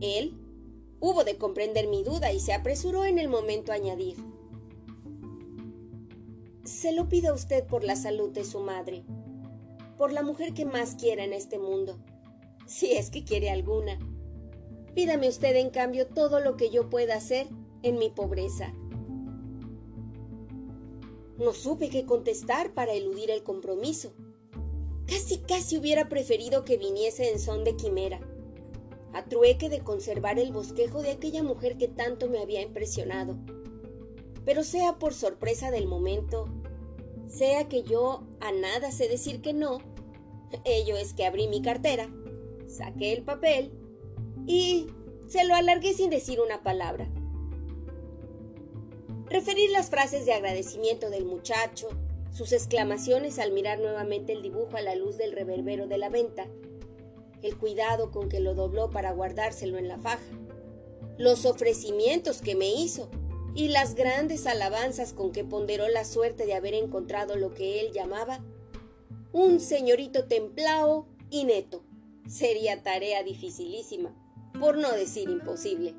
Él 0.00 0.36
hubo 0.98 1.22
de 1.22 1.38
comprender 1.38 1.86
mi 1.86 2.02
duda 2.02 2.32
y 2.32 2.40
se 2.40 2.52
apresuró 2.52 3.04
en 3.04 3.20
el 3.20 3.28
momento 3.28 3.70
a 3.70 3.76
añadir. 3.76 4.16
Se 6.66 6.92
lo 6.92 7.08
pido 7.08 7.30
a 7.30 7.34
usted 7.34 7.64
por 7.64 7.82
la 7.82 7.96
salud 7.96 8.30
de 8.30 8.44
su 8.44 8.60
madre 8.60 9.04
por 9.96 10.12
la 10.12 10.22
mujer 10.22 10.52
que 10.52 10.64
más 10.64 10.94
quiera 10.94 11.24
en 11.24 11.32
este 11.32 11.58
mundo, 11.58 11.98
si 12.66 12.92
es 12.92 13.10
que 13.10 13.24
quiere 13.24 13.50
alguna. 13.50 13.98
Pídame 14.94 15.28
usted 15.28 15.56
en 15.56 15.70
cambio 15.70 16.06
todo 16.06 16.40
lo 16.40 16.56
que 16.56 16.70
yo 16.70 16.88
pueda 16.88 17.16
hacer 17.16 17.46
en 17.82 17.98
mi 17.98 18.10
pobreza. 18.10 18.74
No 21.38 21.52
supe 21.52 21.90
qué 21.90 22.06
contestar 22.06 22.72
para 22.72 22.92
eludir 22.92 23.30
el 23.30 23.42
compromiso. 23.42 24.12
Casi, 25.06 25.38
casi 25.38 25.76
hubiera 25.78 26.08
preferido 26.08 26.64
que 26.64 26.78
viniese 26.78 27.30
en 27.30 27.38
son 27.38 27.62
de 27.62 27.76
quimera, 27.76 28.20
a 29.12 29.24
trueque 29.24 29.68
de 29.68 29.80
conservar 29.80 30.38
el 30.38 30.52
bosquejo 30.52 31.02
de 31.02 31.12
aquella 31.12 31.42
mujer 31.42 31.76
que 31.76 31.88
tanto 31.88 32.28
me 32.28 32.40
había 32.40 32.62
impresionado. 32.62 33.36
Pero 34.44 34.64
sea 34.64 34.98
por 34.98 35.12
sorpresa 35.12 35.70
del 35.70 35.86
momento, 35.86 36.48
sea 37.28 37.68
que 37.68 37.82
yo 37.82 38.22
a 38.40 38.52
nada 38.52 38.90
sé 38.92 39.08
decir 39.08 39.40
que 39.40 39.52
no, 39.52 39.78
ello 40.64 40.96
es 40.96 41.12
que 41.12 41.26
abrí 41.26 41.48
mi 41.48 41.62
cartera, 41.62 42.08
saqué 42.66 43.12
el 43.12 43.22
papel 43.22 43.72
y 44.46 44.86
se 45.28 45.44
lo 45.44 45.54
alargué 45.54 45.92
sin 45.92 46.10
decir 46.10 46.40
una 46.40 46.62
palabra. 46.62 47.08
Referir 49.28 49.70
las 49.70 49.90
frases 49.90 50.24
de 50.24 50.32
agradecimiento 50.32 51.10
del 51.10 51.24
muchacho, 51.24 51.88
sus 52.32 52.52
exclamaciones 52.52 53.38
al 53.38 53.50
mirar 53.52 53.80
nuevamente 53.80 54.32
el 54.32 54.42
dibujo 54.42 54.76
a 54.76 54.82
la 54.82 54.94
luz 54.94 55.16
del 55.16 55.32
reverbero 55.32 55.88
de 55.88 55.98
la 55.98 56.10
venta, 56.10 56.46
el 57.42 57.56
cuidado 57.56 58.10
con 58.10 58.28
que 58.28 58.40
lo 58.40 58.54
dobló 58.54 58.90
para 58.90 59.12
guardárselo 59.12 59.78
en 59.78 59.88
la 59.88 59.98
faja, 59.98 60.22
los 61.18 61.44
ofrecimientos 61.44 62.40
que 62.40 62.54
me 62.54 62.68
hizo 62.68 63.10
y 63.56 63.68
las 63.68 63.94
grandes 63.94 64.46
alabanzas 64.46 65.14
con 65.14 65.32
que 65.32 65.42
ponderó 65.42 65.88
la 65.88 66.04
suerte 66.04 66.44
de 66.44 66.54
haber 66.54 66.74
encontrado 66.74 67.36
lo 67.36 67.54
que 67.54 67.80
él 67.80 67.90
llamaba 67.90 68.44
un 69.32 69.60
señorito 69.60 70.26
templao 70.26 71.08
y 71.30 71.44
neto. 71.44 71.82
Sería 72.28 72.82
tarea 72.82 73.22
dificilísima, 73.22 74.14
por 74.60 74.76
no 74.76 74.92
decir 74.92 75.30
imposible. 75.30 75.94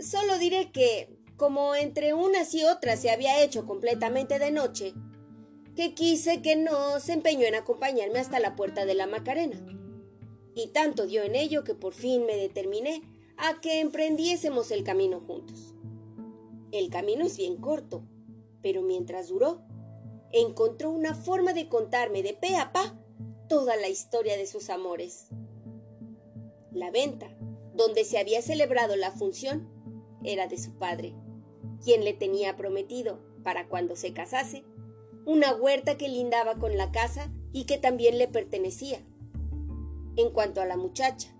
Solo 0.00 0.38
diré 0.38 0.70
que, 0.70 1.16
como 1.36 1.74
entre 1.74 2.14
unas 2.14 2.54
y 2.54 2.64
otras 2.64 3.00
se 3.00 3.10
había 3.10 3.42
hecho 3.42 3.66
completamente 3.66 4.38
de 4.38 4.52
noche, 4.52 4.94
que 5.74 5.92
quise 5.94 6.40
que 6.40 6.54
no 6.54 7.00
se 7.00 7.14
empeñó 7.14 7.46
en 7.46 7.56
acompañarme 7.56 8.20
hasta 8.20 8.38
la 8.38 8.54
puerta 8.54 8.84
de 8.84 8.94
la 8.94 9.08
Macarena. 9.08 9.60
Y 10.54 10.68
tanto 10.68 11.06
dio 11.06 11.24
en 11.24 11.34
ello 11.34 11.64
que 11.64 11.74
por 11.74 11.94
fin 11.94 12.26
me 12.26 12.36
determiné 12.36 13.02
a 13.36 13.60
que 13.60 13.80
emprendiésemos 13.80 14.70
el 14.70 14.84
camino 14.84 15.20
juntos. 15.20 15.74
El 16.72 16.90
camino 16.90 17.24
es 17.24 17.36
bien 17.36 17.56
corto, 17.56 18.02
pero 18.62 18.82
mientras 18.82 19.28
duró, 19.28 19.60
encontró 20.32 20.90
una 20.90 21.14
forma 21.14 21.52
de 21.52 21.68
contarme 21.68 22.22
de 22.22 22.34
pe 22.34 22.56
a 22.56 22.72
pa 22.72 22.98
toda 23.48 23.76
la 23.76 23.88
historia 23.88 24.36
de 24.36 24.46
sus 24.46 24.70
amores. 24.70 25.28
La 26.72 26.90
venta, 26.90 27.36
donde 27.74 28.04
se 28.04 28.18
había 28.18 28.42
celebrado 28.42 28.96
la 28.96 29.12
función, 29.12 29.68
era 30.24 30.48
de 30.48 30.58
su 30.58 30.72
padre, 30.78 31.14
quien 31.82 32.04
le 32.04 32.14
tenía 32.14 32.56
prometido, 32.56 33.20
para 33.44 33.68
cuando 33.68 33.94
se 33.94 34.12
casase, 34.12 34.64
una 35.26 35.54
huerta 35.54 35.96
que 35.96 36.08
lindaba 36.08 36.56
con 36.56 36.76
la 36.76 36.90
casa 36.90 37.30
y 37.52 37.64
que 37.66 37.78
también 37.78 38.18
le 38.18 38.26
pertenecía. 38.26 38.98
En 40.16 40.30
cuanto 40.30 40.60
a 40.60 40.66
la 40.66 40.76
muchacha, 40.76 41.34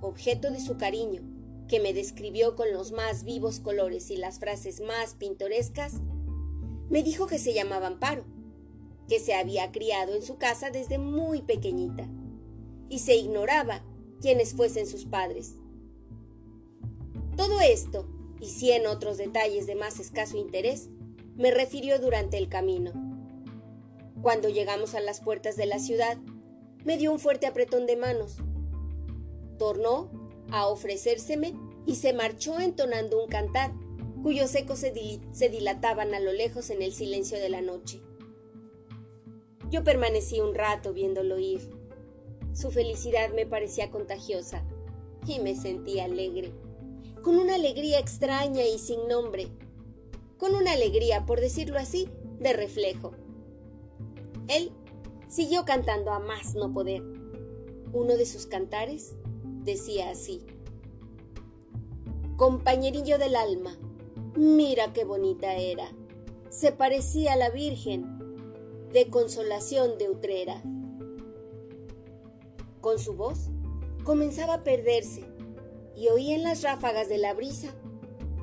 objeto 0.00 0.50
de 0.50 0.60
su 0.60 0.76
cariño, 0.76 1.22
que 1.70 1.78
me 1.78 1.94
describió 1.94 2.56
con 2.56 2.72
los 2.72 2.90
más 2.90 3.22
vivos 3.22 3.60
colores 3.60 4.10
y 4.10 4.16
las 4.16 4.40
frases 4.40 4.80
más 4.80 5.14
pintorescas, 5.14 5.92
me 6.88 7.04
dijo 7.04 7.28
que 7.28 7.38
se 7.38 7.54
llamaba 7.54 7.86
Amparo, 7.86 8.24
que 9.08 9.20
se 9.20 9.34
había 9.34 9.70
criado 9.70 10.16
en 10.16 10.22
su 10.22 10.36
casa 10.36 10.70
desde 10.70 10.98
muy 10.98 11.42
pequeñita, 11.42 12.08
y 12.88 12.98
se 12.98 13.14
ignoraba 13.14 13.84
quiénes 14.20 14.54
fuesen 14.54 14.88
sus 14.88 15.04
padres. 15.04 15.54
Todo 17.36 17.60
esto, 17.60 18.08
y 18.40 18.48
cien 18.48 18.88
otros 18.88 19.16
detalles 19.16 19.68
de 19.68 19.76
más 19.76 20.00
escaso 20.00 20.38
interés, 20.38 20.88
me 21.36 21.52
refirió 21.52 22.00
durante 22.00 22.36
el 22.36 22.48
camino. 22.48 22.90
Cuando 24.22 24.48
llegamos 24.48 24.96
a 24.96 25.00
las 25.00 25.20
puertas 25.20 25.54
de 25.54 25.66
la 25.66 25.78
ciudad, 25.78 26.18
me 26.84 26.96
dio 26.96 27.12
un 27.12 27.20
fuerte 27.20 27.46
apretón 27.46 27.86
de 27.86 27.96
manos. 27.96 28.38
Tornó 29.56 30.19
a 30.52 30.66
ofrecérseme 30.66 31.54
y 31.86 31.96
se 31.96 32.12
marchó 32.12 32.60
entonando 32.60 33.22
un 33.22 33.28
cantar, 33.28 33.72
cuyos 34.22 34.54
ecos 34.54 34.78
se, 34.80 34.92
se 35.32 35.48
dilataban 35.48 36.14
a 36.14 36.20
lo 36.20 36.32
lejos 36.32 36.70
en 36.70 36.82
el 36.82 36.92
silencio 36.92 37.38
de 37.38 37.48
la 37.48 37.62
noche. 37.62 38.02
Yo 39.70 39.84
permanecí 39.84 40.40
un 40.40 40.54
rato 40.54 40.92
viéndolo 40.92 41.38
ir. 41.38 41.60
Su 42.52 42.70
felicidad 42.70 43.30
me 43.32 43.46
parecía 43.46 43.90
contagiosa 43.90 44.64
y 45.26 45.38
me 45.38 45.54
sentí 45.54 46.00
alegre, 46.00 46.52
con 47.22 47.36
una 47.36 47.54
alegría 47.54 47.98
extraña 47.98 48.64
y 48.64 48.78
sin 48.78 49.06
nombre, 49.06 49.48
con 50.38 50.54
una 50.54 50.72
alegría, 50.72 51.24
por 51.26 51.40
decirlo 51.40 51.78
así, 51.78 52.08
de 52.40 52.52
reflejo. 52.52 53.12
Él 54.48 54.72
siguió 55.28 55.64
cantando 55.64 56.12
a 56.12 56.18
más 56.18 56.54
no 56.54 56.72
poder. 56.72 57.02
Uno 57.92 58.16
de 58.16 58.26
sus 58.26 58.46
cantares 58.46 59.14
decía 59.64 60.10
así. 60.10 60.42
Compañerillo 62.36 63.18
del 63.18 63.36
alma, 63.36 63.76
mira 64.36 64.92
qué 64.92 65.04
bonita 65.04 65.54
era. 65.56 65.90
se 66.48 66.72
parecía 66.72 67.34
a 67.34 67.36
la 67.36 67.50
Virgen 67.50 68.18
de 68.92 69.08
Consolación 69.08 69.98
de 69.98 70.10
Utrera. 70.10 70.62
Con 72.80 72.98
su 72.98 73.14
voz 73.14 73.50
comenzaba 74.02 74.54
a 74.54 74.64
perderse 74.64 75.24
y 75.96 76.08
oía 76.08 76.34
en 76.34 76.42
las 76.42 76.62
ráfagas 76.62 77.08
de 77.08 77.18
la 77.18 77.34
brisa 77.34 77.74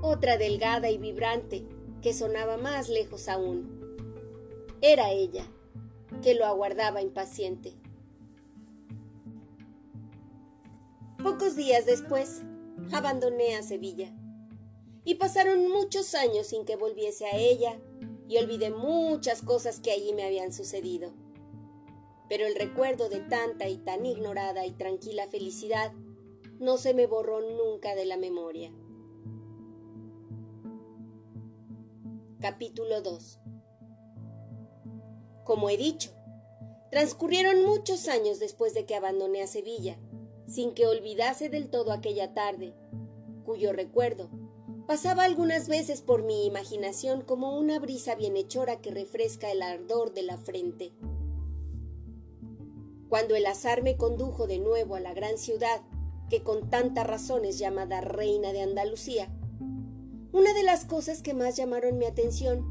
otra 0.01 0.37
delgada 0.37 0.89
y 0.89 0.97
vibrante 0.97 1.65
que 2.01 2.13
sonaba 2.13 2.57
más 2.57 2.87
lejos 2.87 3.27
aún. 3.27 3.77
Era 4.81 5.11
ella, 5.11 5.45
que 6.21 6.35
lo 6.35 6.45
aguardaba 6.45 7.01
impaciente. 7.01 7.73
Pocos 11.27 11.57
días 11.57 11.85
después, 11.85 12.43
abandoné 12.93 13.57
a 13.57 13.61
Sevilla. 13.61 14.15
Y 15.03 15.15
pasaron 15.15 15.69
muchos 15.69 16.15
años 16.15 16.47
sin 16.47 16.63
que 16.63 16.77
volviese 16.77 17.25
a 17.25 17.35
ella 17.35 17.81
y 18.29 18.37
olvidé 18.37 18.69
muchas 18.69 19.41
cosas 19.41 19.81
que 19.81 19.91
allí 19.91 20.13
me 20.13 20.23
habían 20.23 20.53
sucedido. 20.53 21.11
Pero 22.29 22.45
el 22.45 22.55
recuerdo 22.55 23.09
de 23.09 23.19
tanta 23.19 23.67
y 23.67 23.77
tan 23.77 24.05
ignorada 24.05 24.65
y 24.65 24.71
tranquila 24.71 25.27
felicidad 25.27 25.91
no 26.61 26.77
se 26.77 26.93
me 26.93 27.07
borró 27.07 27.41
nunca 27.41 27.93
de 27.93 28.05
la 28.05 28.15
memoria. 28.15 28.71
Capítulo 32.39 33.01
2 33.01 33.39
Como 35.43 35.69
he 35.69 35.75
dicho, 35.75 36.13
transcurrieron 36.89 37.65
muchos 37.65 38.07
años 38.07 38.39
después 38.39 38.73
de 38.73 38.85
que 38.85 38.95
abandoné 38.95 39.43
a 39.43 39.47
Sevilla, 39.47 39.99
sin 40.47 40.73
que 40.73 40.87
olvidase 40.87 41.49
del 41.49 41.69
todo 41.69 41.91
aquella 41.91 42.33
tarde, 42.33 42.73
cuyo 43.45 43.73
recuerdo 43.73 44.29
pasaba 44.87 45.25
algunas 45.25 45.67
veces 45.67 46.01
por 46.01 46.23
mi 46.23 46.45
imaginación 46.45 47.21
como 47.21 47.57
una 47.57 47.77
brisa 47.77 48.15
bienhechora 48.15 48.79
que 48.79 48.89
refresca 48.89 49.51
el 49.51 49.61
ardor 49.61 50.13
de 50.13 50.23
la 50.23 50.37
frente. 50.37 50.93
Cuando 53.09 53.35
el 53.35 53.45
azar 53.45 53.83
me 53.83 53.97
condujo 53.97 54.47
de 54.47 54.59
nuevo 54.59 54.95
a 54.95 55.01
la 55.01 55.13
gran 55.13 55.37
ciudad, 55.37 55.81
que 56.29 56.41
con 56.41 56.69
tantas 56.69 57.05
razones 57.05 57.59
llamada 57.59 57.99
Reina 57.99 58.53
de 58.53 58.61
Andalucía, 58.61 59.29
una 60.31 60.53
de 60.53 60.63
las 60.63 60.85
cosas 60.85 61.21
que 61.21 61.33
más 61.33 61.57
llamaron 61.57 61.97
mi 61.97 62.05
atención 62.05 62.65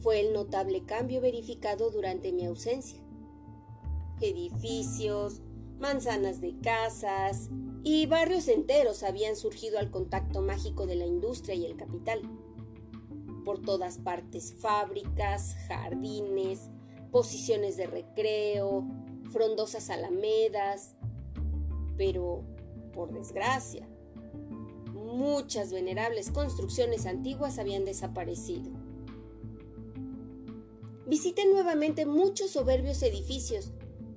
fue 0.00 0.20
el 0.20 0.32
notable 0.32 0.84
cambio 0.84 1.20
verificado 1.20 1.90
durante 1.90 2.32
mi 2.32 2.46
ausencia. 2.46 2.98
Edificios, 4.20 5.40
manzanas 5.78 6.40
de 6.40 6.58
casas 6.60 7.50
y 7.82 8.06
barrios 8.06 8.48
enteros 8.48 9.02
habían 9.02 9.36
surgido 9.36 9.78
al 9.78 9.90
contacto 9.90 10.40
mágico 10.40 10.86
de 10.86 10.96
la 10.96 11.06
industria 11.06 11.54
y 11.54 11.66
el 11.66 11.76
capital. 11.76 12.22
Por 13.44 13.60
todas 13.60 13.98
partes 13.98 14.54
fábricas, 14.54 15.54
jardines, 15.68 16.70
posiciones 17.12 17.76
de 17.76 17.86
recreo, 17.86 18.86
frondosas 19.30 19.90
alamedas, 19.90 20.94
pero, 21.96 22.42
por 22.92 23.12
desgracia, 23.12 23.86
muchas 24.94 25.72
venerables 25.72 26.30
construcciones 26.30 27.06
antiguas 27.06 27.58
habían 27.58 27.84
desaparecido. 27.84 28.70
Visité 31.06 31.44
nuevamente 31.46 32.06
muchos 32.06 32.50
soberbios 32.50 33.02
edificios 33.02 33.72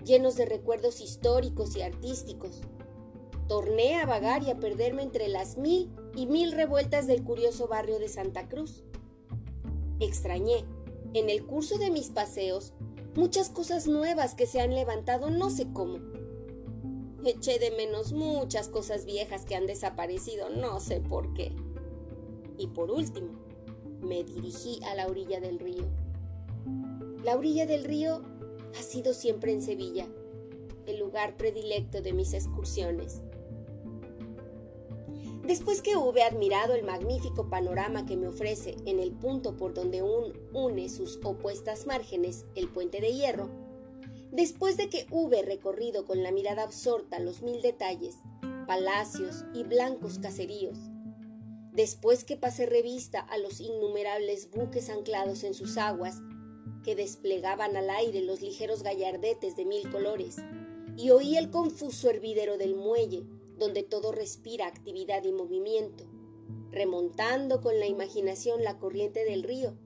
llenos 0.08 0.36
de 0.36 0.46
recuerdos 0.46 1.02
históricos 1.02 1.76
y 1.76 1.82
artísticos. 1.82 2.62
Torné 3.48 3.96
a 3.96 4.06
vagar 4.06 4.44
y 4.44 4.50
a 4.50 4.58
perderme 4.58 5.04
entre 5.04 5.28
las 5.28 5.58
mil 5.58 5.92
y 6.16 6.26
mil 6.26 6.54
revueltas 6.54 7.06
del 7.06 7.24
curioso 7.24 7.68
barrio 7.68 8.00
de 8.00 8.10
Santa 8.10 8.48
Cruz. 8.48 8.84
Extrañé, 10.00 10.66
en 11.14 11.30
el 11.30 11.46
curso 11.46 11.78
de 11.78 11.92
mis 11.92 12.10
paseos, 12.10 12.74
muchas 13.16 13.50
cosas 13.50 13.88
nuevas 13.88 14.34
que 14.34 14.48
se 14.48 14.62
han 14.62 14.74
levantado 14.74 15.30
no 15.30 15.50
sé 15.50 15.68
cómo. 15.72 16.00
Eché 17.26 17.60
de 17.60 17.72
menos 17.72 18.14
muchas 18.14 18.70
cosas 18.70 19.06
viejas 19.06 19.44
que 19.44 19.56
han 19.56 19.68
desaparecido 19.68 20.50
no 20.50 20.80
sé 20.80 21.02
por 21.02 21.34
qué. 21.34 21.52
Y 22.58 22.68
por 22.68 22.92
último, 22.92 23.34
me 24.02 24.24
dirigí 24.24 24.80
a 24.86 24.96
la 24.96 25.08
orilla 25.08 25.40
del 25.40 25.60
río. 25.60 25.84
La 27.24 27.36
orilla 27.36 27.66
del 27.66 27.84
río 27.84 28.22
ha 28.78 28.84
sido 28.84 29.14
siempre 29.14 29.52
en 29.52 29.62
Sevilla, 29.62 30.08
el 30.86 31.00
lugar 31.00 31.36
predilecto 31.36 32.02
de 32.02 32.14
mis 32.14 32.34
excursiones. 32.34 33.22
Después 35.44 35.82
que 35.82 35.96
hube 35.96 36.24
admirado 36.24 36.74
el 36.74 36.84
magnífico 36.84 37.50
panorama 37.50 38.06
que 38.06 38.18
me 38.18 38.28
ofrece 38.28 38.76
en 38.86 39.00
el 39.00 39.14
punto 39.14 39.56
por 39.56 39.74
donde 39.74 40.04
une 40.04 40.90
sus 40.90 41.20
opuestas 41.24 41.88
márgenes 41.88 42.46
el 42.56 42.68
puente 42.68 43.00
de 43.00 43.14
hierro, 43.14 43.50
después 44.32 44.76
de 44.76 44.90
que 44.90 45.08
hube 45.10 45.42
recorrido 45.42 46.06
con 46.06 46.22
la 46.22 46.32
mirada 46.32 46.64
absorta 46.64 47.20
los 47.20 47.42
mil 47.42 47.62
detalles, 47.62 48.16
palacios 48.68 49.46
y 49.54 49.64
blancos 49.64 50.20
caseríos, 50.20 50.78
después 51.72 52.26
que 52.26 52.36
pasé 52.36 52.66
revista 52.66 53.22
a 53.22 53.38
los 53.38 53.62
innumerables 53.62 54.52
buques 54.52 54.90
anclados 54.90 55.44
en 55.46 55.54
sus 55.54 55.78
aguas 55.78 56.18
que 56.88 56.96
desplegaban 56.96 57.76
al 57.76 57.90
aire 57.90 58.22
los 58.22 58.42
ligeros 58.42 58.82
gallardetes 58.82 59.58
de 59.58 59.66
mil 59.66 59.92
colores, 59.92 60.38
y 60.96 61.10
oí 61.10 61.36
el 61.36 61.52
confuso 61.52 62.10
hervidero 62.10 62.58
del 62.58 62.76
muelle, 62.76 63.26
donde 63.58 63.84
todo 63.84 64.14
respira 64.14 64.68
actividad 64.68 65.22
y 65.26 65.34
movimiento, 65.34 66.06
remontando 66.72 67.60
con 67.60 67.78
la 67.78 67.88
imaginación 67.88 68.64
la 68.64 68.80
corriente 68.80 69.26
del 69.26 69.44
río, 69.44 69.78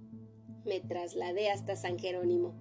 me 0.64 0.80
trasladé 0.80 1.50
hasta 1.50 1.76
San 1.76 1.98
Jerónimo. 1.98 2.54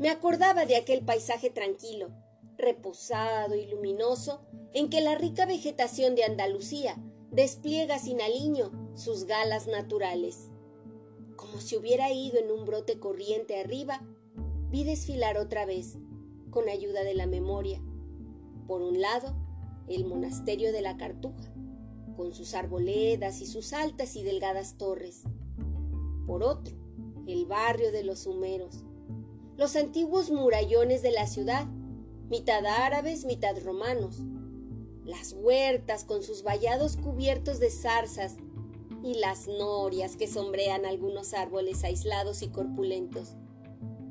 Me 0.00 0.10
acordaba 0.10 0.66
de 0.66 0.74
aquel 0.74 1.04
paisaje 1.04 1.50
tranquilo, 1.50 2.10
reposado 2.56 3.54
y 3.54 3.66
luminoso, 3.66 4.40
en 4.72 4.90
que 4.90 5.02
la 5.02 5.14
rica 5.14 5.46
vegetación 5.46 6.16
de 6.16 6.24
Andalucía 6.24 6.96
despliega 7.30 8.00
sin 8.00 8.20
aliño 8.20 8.72
sus 8.96 9.26
galas 9.26 9.68
naturales 9.68 10.50
como 11.38 11.60
si 11.60 11.76
hubiera 11.76 12.12
ido 12.12 12.38
en 12.38 12.50
un 12.50 12.66
brote 12.66 12.98
corriente 12.98 13.60
arriba, 13.60 14.02
vi 14.70 14.82
desfilar 14.82 15.38
otra 15.38 15.64
vez, 15.64 15.96
con 16.50 16.68
ayuda 16.68 17.04
de 17.04 17.14
la 17.14 17.28
memoria. 17.28 17.80
Por 18.66 18.82
un 18.82 19.00
lado, 19.00 19.36
el 19.88 20.04
monasterio 20.04 20.72
de 20.72 20.82
la 20.82 20.96
Cartuja, 20.96 21.54
con 22.16 22.34
sus 22.34 22.54
arboledas 22.54 23.40
y 23.40 23.46
sus 23.46 23.72
altas 23.72 24.16
y 24.16 24.24
delgadas 24.24 24.78
torres. 24.78 25.22
Por 26.26 26.42
otro, 26.42 26.74
el 27.28 27.46
barrio 27.46 27.92
de 27.92 28.02
los 28.02 28.26
humeros, 28.26 28.82
los 29.56 29.76
antiguos 29.76 30.32
murallones 30.32 31.02
de 31.02 31.12
la 31.12 31.28
ciudad, 31.28 31.68
mitad 32.28 32.66
árabes, 32.66 33.24
mitad 33.24 33.56
romanos, 33.62 34.18
las 35.04 35.34
huertas 35.34 36.02
con 36.04 36.24
sus 36.24 36.42
vallados 36.42 36.96
cubiertos 36.96 37.60
de 37.60 37.70
zarzas 37.70 38.38
y 39.08 39.14
las 39.14 39.48
norias 39.48 40.16
que 40.16 40.26
sombrean 40.26 40.84
algunos 40.84 41.32
árboles 41.32 41.82
aislados 41.82 42.42
y 42.42 42.48
corpulentos. 42.48 43.36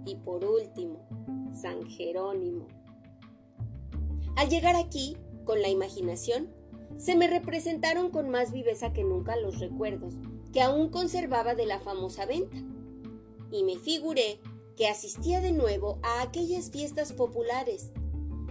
Y 0.05 0.15
por 0.15 0.43
último, 0.43 1.07
San 1.53 1.87
Jerónimo. 1.87 2.67
Al 4.35 4.49
llegar 4.49 4.75
aquí, 4.75 5.17
con 5.45 5.61
la 5.61 5.69
imaginación, 5.69 6.51
se 6.97 7.15
me 7.15 7.27
representaron 7.27 8.09
con 8.09 8.29
más 8.29 8.51
viveza 8.51 8.91
que 8.91 9.03
nunca 9.03 9.35
los 9.35 9.59
recuerdos 9.59 10.15
que 10.51 10.61
aún 10.61 10.89
conservaba 10.89 11.53
de 11.53 11.67
la 11.67 11.79
famosa 11.79 12.25
venta. 12.25 12.57
Y 13.51 13.63
me 13.63 13.77
figuré 13.77 14.39
que 14.75 14.87
asistía 14.87 15.41
de 15.41 15.51
nuevo 15.51 15.99
a 16.01 16.21
aquellas 16.21 16.71
fiestas 16.71 17.13
populares 17.13 17.91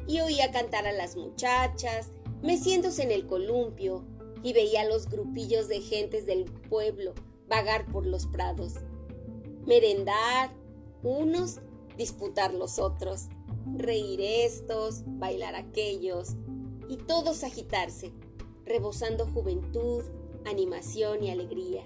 y 0.06 0.20
oía 0.20 0.52
cantar 0.52 0.86
a 0.86 0.92
las 0.92 1.16
muchachas, 1.16 2.10
meciéndose 2.42 3.02
en 3.02 3.10
el 3.10 3.26
columpio, 3.26 4.04
y 4.46 4.52
veía 4.52 4.84
los 4.84 5.08
grupillos 5.08 5.66
de 5.66 5.80
gentes 5.80 6.24
del 6.24 6.44
pueblo 6.44 7.14
vagar 7.48 7.84
por 7.90 8.06
los 8.06 8.28
prados, 8.28 8.74
merendar 9.66 10.50
unos, 11.02 11.58
disputar 11.96 12.54
los 12.54 12.78
otros, 12.78 13.26
reír 13.76 14.20
estos, 14.20 15.02
bailar 15.04 15.56
aquellos, 15.56 16.36
y 16.88 16.96
todos 16.96 17.42
agitarse, 17.42 18.12
rebosando 18.64 19.26
juventud, 19.26 20.04
animación 20.44 21.24
y 21.24 21.30
alegría. 21.32 21.82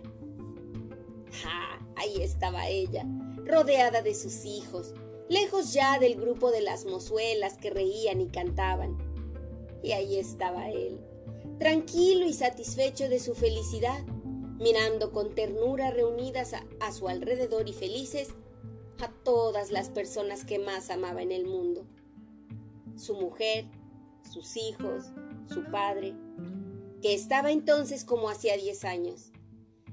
¡Ja! 1.43 1.81
Ahí 1.97 2.21
estaba 2.21 2.69
ella, 2.69 3.07
rodeada 3.39 4.03
de 4.03 4.15
sus 4.15 4.45
hijos, 4.45 4.93
lejos 5.31 5.73
ya 5.73 5.99
del 5.99 6.17
grupo 6.17 6.51
de 6.51 6.61
las 6.61 6.85
mozuelas 6.85 7.57
que 7.57 7.71
reían 7.71 8.21
y 8.21 8.27
cantaban. 8.27 8.99
Y 9.83 9.93
ahí 9.93 10.19
estaba 10.19 10.69
él, 10.69 11.01
tranquilo 11.61 12.25
y 12.25 12.33
satisfecho 12.33 13.11
de 13.11 13.21
su 13.21 13.35
felicidad, 13.35 14.03
mirando 14.59 15.13
con 15.13 15.35
ternura 15.35 15.91
reunidas 15.91 16.55
a, 16.55 16.93
su 16.93 17.07
alrededor 17.07 17.69
y 17.69 17.75
felices 17.75 18.29
a 18.99 19.09
todas 19.09 19.71
las 19.71 19.91
personas 19.91 20.47
que 20.47 20.59
más 20.59 20.89
amaba 20.89 21.21
en 21.21 21.33
el 21.33 21.45
mundo. 21.45 21.87
Su 22.97 23.15
mujer, 23.15 23.67
sus 24.33 24.57
hijos, 24.57 25.13
su 25.53 25.65
padre, 25.71 26.15
que 27.03 27.13
estaba 27.13 27.53
entonces 27.53 28.07
como 28.07 28.31
hacía 28.31 28.57
diez 28.57 28.87
años, 28.87 29.31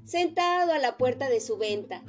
sentado 0.06 0.72
a 0.72 0.80
la 0.80 0.96
puerta 0.96 1.28
de 1.28 1.42
su 1.42 1.58
venta, 1.58 2.02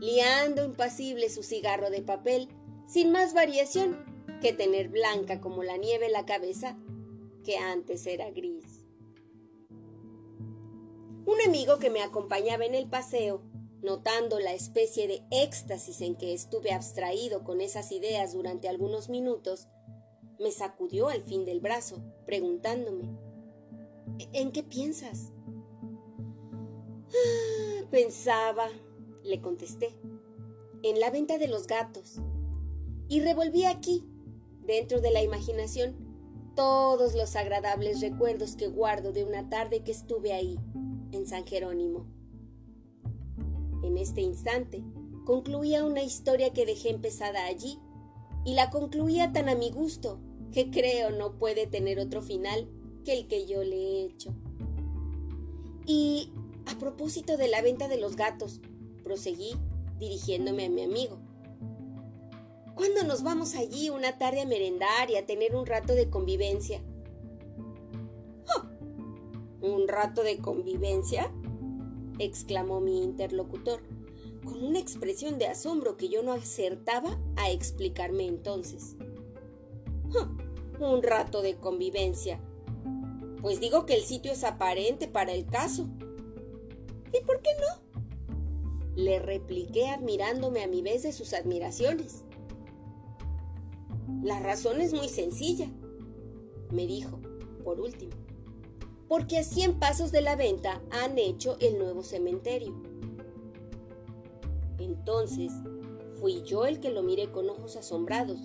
liando 0.00 0.64
impasible 0.64 1.30
su 1.30 1.44
cigarro 1.44 1.88
de 1.88 2.02
papel, 2.02 2.48
sin 2.88 3.12
más 3.12 3.32
variación 3.32 3.96
que 4.42 4.52
tener 4.52 4.88
blanca 4.88 5.40
como 5.40 5.62
la 5.62 5.76
nieve 5.76 6.08
la 6.08 6.26
cabeza, 6.26 6.76
que 7.44 7.58
antes 7.58 8.08
era 8.08 8.28
gris. 8.32 8.83
Un 11.26 11.40
amigo 11.46 11.78
que 11.78 11.90
me 11.90 12.02
acompañaba 12.02 12.64
en 12.64 12.74
el 12.74 12.88
paseo, 12.88 13.42
notando 13.82 14.40
la 14.40 14.52
especie 14.52 15.08
de 15.08 15.22
éxtasis 15.30 16.00
en 16.00 16.16
que 16.16 16.34
estuve 16.34 16.72
abstraído 16.72 17.44
con 17.44 17.60
esas 17.60 17.92
ideas 17.92 18.32
durante 18.32 18.68
algunos 18.68 19.08
minutos, 19.08 19.68
me 20.38 20.50
sacudió 20.50 21.08
al 21.08 21.22
fin 21.22 21.44
del 21.44 21.60
brazo, 21.60 22.02
preguntándome 22.26 23.24
¿En 24.32 24.52
qué 24.52 24.62
piensas? 24.62 25.32
Ah, 27.08 27.86
pensaba, 27.90 28.68
le 29.22 29.40
contesté, 29.40 29.94
en 30.82 31.00
la 31.00 31.10
venta 31.10 31.38
de 31.38 31.48
los 31.48 31.66
gatos. 31.66 32.20
Y 33.08 33.20
revolví 33.20 33.64
aquí, 33.64 34.04
dentro 34.62 35.00
de 35.00 35.10
la 35.10 35.22
imaginación, 35.22 35.96
todos 36.54 37.14
los 37.14 37.34
agradables 37.34 38.00
recuerdos 38.00 38.56
que 38.56 38.68
guardo 38.68 39.12
de 39.12 39.24
una 39.24 39.48
tarde 39.48 39.82
que 39.82 39.92
estuve 39.92 40.32
ahí, 40.32 40.58
en 41.14 41.26
San 41.26 41.44
Jerónimo. 41.44 42.06
En 43.82 43.98
este 43.98 44.20
instante, 44.20 44.82
concluía 45.24 45.84
una 45.84 46.02
historia 46.02 46.52
que 46.52 46.66
dejé 46.66 46.90
empezada 46.90 47.46
allí, 47.46 47.78
y 48.44 48.54
la 48.54 48.70
concluía 48.70 49.32
tan 49.32 49.48
a 49.48 49.54
mi 49.54 49.70
gusto 49.70 50.20
que 50.52 50.70
creo 50.70 51.10
no 51.10 51.38
puede 51.38 51.66
tener 51.66 51.98
otro 51.98 52.22
final 52.22 52.68
que 53.04 53.12
el 53.12 53.26
que 53.26 53.46
yo 53.46 53.62
le 53.62 53.76
he 53.76 54.04
hecho. 54.04 54.34
Y 55.86 56.30
a 56.66 56.78
propósito 56.78 57.36
de 57.36 57.48
la 57.48 57.62
venta 57.62 57.88
de 57.88 57.98
los 57.98 58.16
gatos, 58.16 58.60
proseguí 59.02 59.54
dirigiéndome 59.98 60.66
a 60.66 60.70
mi 60.70 60.82
amigo. 60.82 61.18
¿Cuándo 62.74 63.04
nos 63.04 63.22
vamos 63.22 63.54
allí 63.54 63.90
una 63.90 64.18
tarde 64.18 64.42
a 64.42 64.46
merendar 64.46 65.10
y 65.10 65.16
a 65.16 65.26
tener 65.26 65.54
un 65.54 65.66
rato 65.66 65.94
de 65.94 66.10
convivencia? 66.10 66.82
¿Un 69.64 69.88
rato 69.88 70.22
de 70.22 70.40
convivencia? 70.40 71.32
exclamó 72.18 72.82
mi 72.82 73.02
interlocutor, 73.02 73.80
con 74.44 74.62
una 74.62 74.78
expresión 74.78 75.38
de 75.38 75.46
asombro 75.46 75.96
que 75.96 76.10
yo 76.10 76.22
no 76.22 76.32
acertaba 76.32 77.18
a 77.36 77.50
explicarme 77.50 78.26
entonces. 78.26 78.94
Un 80.78 81.02
rato 81.02 81.40
de 81.40 81.56
convivencia. 81.56 82.42
Pues 83.40 83.58
digo 83.58 83.86
que 83.86 83.94
el 83.94 84.02
sitio 84.02 84.32
es 84.32 84.44
aparente 84.44 85.08
para 85.08 85.32
el 85.32 85.46
caso. 85.46 85.88
¿Y 87.10 87.24
por 87.24 87.40
qué 87.40 87.50
no? 87.58 88.12
Le 88.96 89.18
repliqué 89.18 89.88
admirándome 89.88 90.62
a 90.62 90.68
mi 90.68 90.82
vez 90.82 91.04
de 91.04 91.14
sus 91.14 91.32
admiraciones. 91.32 92.24
La 94.22 94.40
razón 94.40 94.82
es 94.82 94.92
muy 94.92 95.08
sencilla, 95.08 95.70
me 96.70 96.86
dijo, 96.86 97.18
por 97.64 97.80
último, 97.80 98.12
porque 99.08 99.38
a 99.38 99.44
cien 99.44 99.78
pasos 99.78 100.12
de 100.12 100.20
la 100.20 100.36
venta 100.36 100.82
han 100.90 101.18
hecho 101.18 101.56
el 101.60 101.78
nuevo 101.78 102.02
cementerio. 102.02 102.74
Entonces 104.78 105.52
fui 106.20 106.42
yo 106.42 106.66
el 106.66 106.80
que 106.80 106.90
lo 106.90 107.02
miré 107.02 107.30
con 107.30 107.48
ojos 107.50 107.76
asombrados 107.76 108.40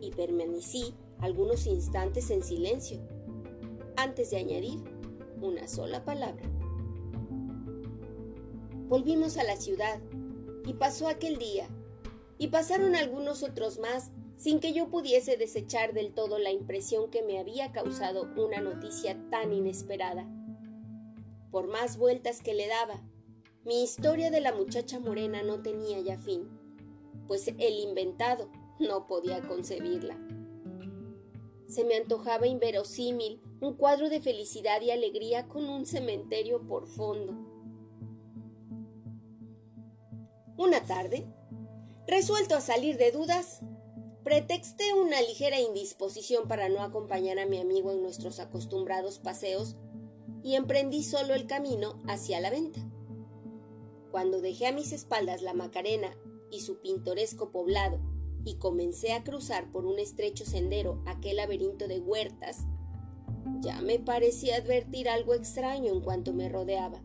y 0.00 0.10
permanecí 0.10 0.94
algunos 1.18 1.66
instantes 1.66 2.30
en 2.30 2.42
silencio 2.42 3.00
antes 3.96 4.30
de 4.30 4.38
añadir 4.38 4.80
una 5.40 5.68
sola 5.68 6.04
palabra. 6.04 6.44
Volvimos 8.88 9.36
a 9.36 9.44
la 9.44 9.56
ciudad 9.56 10.00
y 10.66 10.74
pasó 10.74 11.08
aquel 11.08 11.38
día 11.38 11.68
y 12.38 12.48
pasaron 12.48 12.94
algunos 12.94 13.42
otros 13.42 13.78
más 13.78 14.10
sin 14.42 14.58
que 14.58 14.72
yo 14.72 14.88
pudiese 14.88 15.36
desechar 15.36 15.92
del 15.92 16.12
todo 16.12 16.36
la 16.40 16.50
impresión 16.50 17.10
que 17.12 17.22
me 17.22 17.38
había 17.38 17.70
causado 17.70 18.28
una 18.36 18.60
noticia 18.60 19.16
tan 19.30 19.52
inesperada. 19.52 20.26
Por 21.52 21.68
más 21.68 21.96
vueltas 21.96 22.42
que 22.42 22.52
le 22.52 22.66
daba, 22.66 23.00
mi 23.64 23.84
historia 23.84 24.32
de 24.32 24.40
la 24.40 24.52
muchacha 24.52 24.98
morena 24.98 25.44
no 25.44 25.62
tenía 25.62 26.00
ya 26.00 26.18
fin, 26.18 26.48
pues 27.28 27.46
el 27.46 27.78
inventado 27.78 28.50
no 28.80 29.06
podía 29.06 29.46
concebirla. 29.46 30.18
Se 31.68 31.84
me 31.84 31.94
antojaba 31.94 32.48
inverosímil 32.48 33.40
un 33.60 33.74
cuadro 33.74 34.10
de 34.10 34.20
felicidad 34.20 34.80
y 34.80 34.90
alegría 34.90 35.46
con 35.46 35.68
un 35.68 35.86
cementerio 35.86 36.66
por 36.66 36.88
fondo. 36.88 37.32
Una 40.56 40.84
tarde, 40.84 41.28
resuelto 42.08 42.56
a 42.56 42.60
salir 42.60 42.96
de 42.96 43.12
dudas, 43.12 43.62
pretexté 44.32 44.94
una 44.94 45.20
ligera 45.20 45.60
indisposición 45.60 46.48
para 46.48 46.70
no 46.70 46.80
acompañar 46.80 47.38
a 47.38 47.44
mi 47.44 47.60
amigo 47.60 47.92
en 47.92 48.00
nuestros 48.00 48.40
acostumbrados 48.40 49.18
paseos 49.18 49.76
y 50.42 50.54
emprendí 50.54 51.02
solo 51.02 51.34
el 51.34 51.46
camino 51.46 51.98
hacia 52.08 52.40
la 52.40 52.48
venta. 52.48 52.80
Cuando 54.10 54.40
dejé 54.40 54.68
a 54.68 54.72
mis 54.72 54.92
espaldas 54.92 55.42
la 55.42 55.52
Macarena 55.52 56.16
y 56.50 56.60
su 56.60 56.80
pintoresco 56.80 57.50
poblado 57.52 58.00
y 58.46 58.56
comencé 58.56 59.12
a 59.12 59.22
cruzar 59.22 59.70
por 59.70 59.84
un 59.84 59.98
estrecho 59.98 60.46
sendero 60.46 61.02
aquel 61.04 61.36
laberinto 61.36 61.86
de 61.86 62.00
huertas, 62.00 62.60
ya 63.60 63.82
me 63.82 63.98
parecía 63.98 64.56
advertir 64.56 65.10
algo 65.10 65.34
extraño 65.34 65.92
en 65.92 66.00
cuanto 66.00 66.32
me 66.32 66.48
rodeaba. 66.48 67.02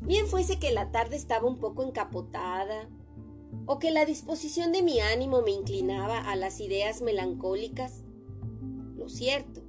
Bien 0.00 0.26
fuese 0.26 0.58
que 0.58 0.72
la 0.72 0.90
tarde 0.90 1.16
estaba 1.16 1.46
un 1.46 1.58
poco 1.58 1.82
encapotada, 1.82 2.88
o 3.66 3.78
que 3.78 3.90
la 3.90 4.04
disposición 4.04 4.72
de 4.72 4.82
mi 4.82 5.00
ánimo 5.00 5.42
me 5.42 5.50
inclinaba 5.50 6.20
a 6.20 6.36
las 6.36 6.60
ideas 6.60 7.02
melancólicas. 7.02 8.02
Lo 8.96 9.08
cierto 9.08 9.62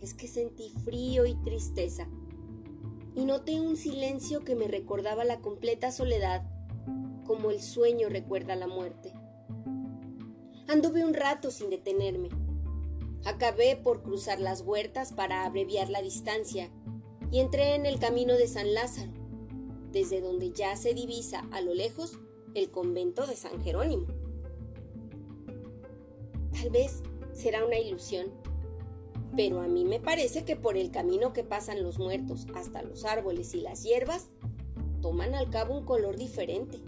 es 0.00 0.14
que 0.14 0.28
sentí 0.28 0.70
frío 0.84 1.26
y 1.26 1.34
tristeza, 1.34 2.08
y 3.14 3.24
noté 3.24 3.60
un 3.60 3.76
silencio 3.76 4.44
que 4.44 4.54
me 4.54 4.68
recordaba 4.68 5.24
la 5.24 5.40
completa 5.40 5.90
soledad, 5.90 6.44
como 7.26 7.50
el 7.50 7.60
sueño 7.60 8.08
recuerda 8.08 8.54
la 8.56 8.68
muerte. 8.68 9.12
Anduve 10.68 11.04
un 11.04 11.14
rato 11.14 11.50
sin 11.50 11.70
detenerme 11.70 12.28
Acabé 13.24 13.76
por 13.76 14.02
cruzar 14.02 14.40
las 14.40 14.62
huertas 14.62 15.12
para 15.12 15.44
abreviar 15.44 15.90
la 15.90 16.02
distancia 16.02 16.70
y 17.30 17.40
entré 17.40 17.74
en 17.74 17.84
el 17.84 17.98
camino 17.98 18.34
de 18.34 18.46
San 18.46 18.72
Lázaro, 18.72 19.12
desde 19.92 20.20
donde 20.20 20.52
ya 20.52 20.76
se 20.76 20.94
divisa 20.94 21.46
a 21.50 21.60
lo 21.60 21.74
lejos 21.74 22.18
el 22.54 22.70
convento 22.70 23.26
de 23.26 23.36
San 23.36 23.62
Jerónimo. 23.62 24.06
Tal 26.52 26.70
vez 26.70 27.02
será 27.32 27.64
una 27.64 27.78
ilusión, 27.78 28.26
pero 29.36 29.60
a 29.60 29.68
mí 29.68 29.84
me 29.84 30.00
parece 30.00 30.44
que 30.44 30.56
por 30.56 30.76
el 30.76 30.90
camino 30.90 31.32
que 31.32 31.44
pasan 31.44 31.82
los 31.82 31.98
muertos 31.98 32.46
hasta 32.54 32.82
los 32.82 33.04
árboles 33.04 33.54
y 33.54 33.60
las 33.60 33.84
hierbas, 33.84 34.28
toman 35.00 35.34
al 35.34 35.50
cabo 35.50 35.78
un 35.78 35.84
color 35.84 36.16
diferente. 36.16 36.80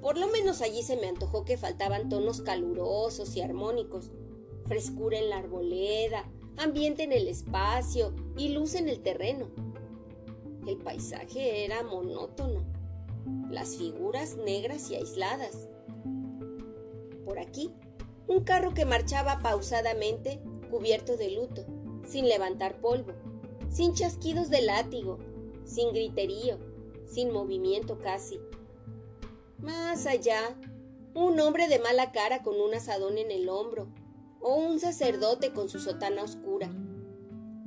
Por 0.00 0.18
lo 0.18 0.28
menos 0.28 0.62
allí 0.62 0.82
se 0.82 0.96
me 0.96 1.08
antojó 1.08 1.44
que 1.44 1.56
faltaban 1.56 2.08
tonos 2.08 2.40
calurosos 2.40 3.34
y 3.36 3.40
armónicos, 3.40 4.12
frescura 4.66 5.18
en 5.18 5.30
la 5.30 5.38
arboleda, 5.38 6.30
ambiente 6.56 7.02
en 7.02 7.12
el 7.12 7.26
espacio 7.26 8.14
y 8.36 8.50
luz 8.50 8.74
en 8.74 8.88
el 8.88 9.00
terreno. 9.00 9.48
El 10.66 10.78
paisaje 10.78 11.64
era 11.64 11.82
monótono, 11.82 12.65
las 13.50 13.76
figuras 13.76 14.36
negras 14.36 14.90
y 14.90 14.96
aisladas. 14.96 15.68
Por 17.24 17.38
aquí, 17.38 17.72
un 18.28 18.44
carro 18.44 18.74
que 18.74 18.84
marchaba 18.84 19.38
pausadamente, 19.40 20.40
cubierto 20.70 21.16
de 21.16 21.30
luto, 21.30 21.64
sin 22.06 22.28
levantar 22.28 22.80
polvo, 22.80 23.12
sin 23.70 23.94
chasquidos 23.94 24.50
de 24.50 24.62
látigo, 24.62 25.18
sin 25.64 25.92
griterío, 25.92 26.58
sin 27.06 27.32
movimiento 27.32 27.98
casi. 27.98 28.40
Más 29.58 30.06
allá, 30.06 30.56
un 31.14 31.38
hombre 31.40 31.68
de 31.68 31.78
mala 31.78 32.12
cara 32.12 32.42
con 32.42 32.60
un 32.60 32.74
asadón 32.74 33.18
en 33.18 33.30
el 33.30 33.48
hombro, 33.48 33.88
o 34.40 34.54
un 34.54 34.80
sacerdote 34.80 35.52
con 35.52 35.68
su 35.68 35.80
sotana 35.80 36.22
oscura, 36.22 36.70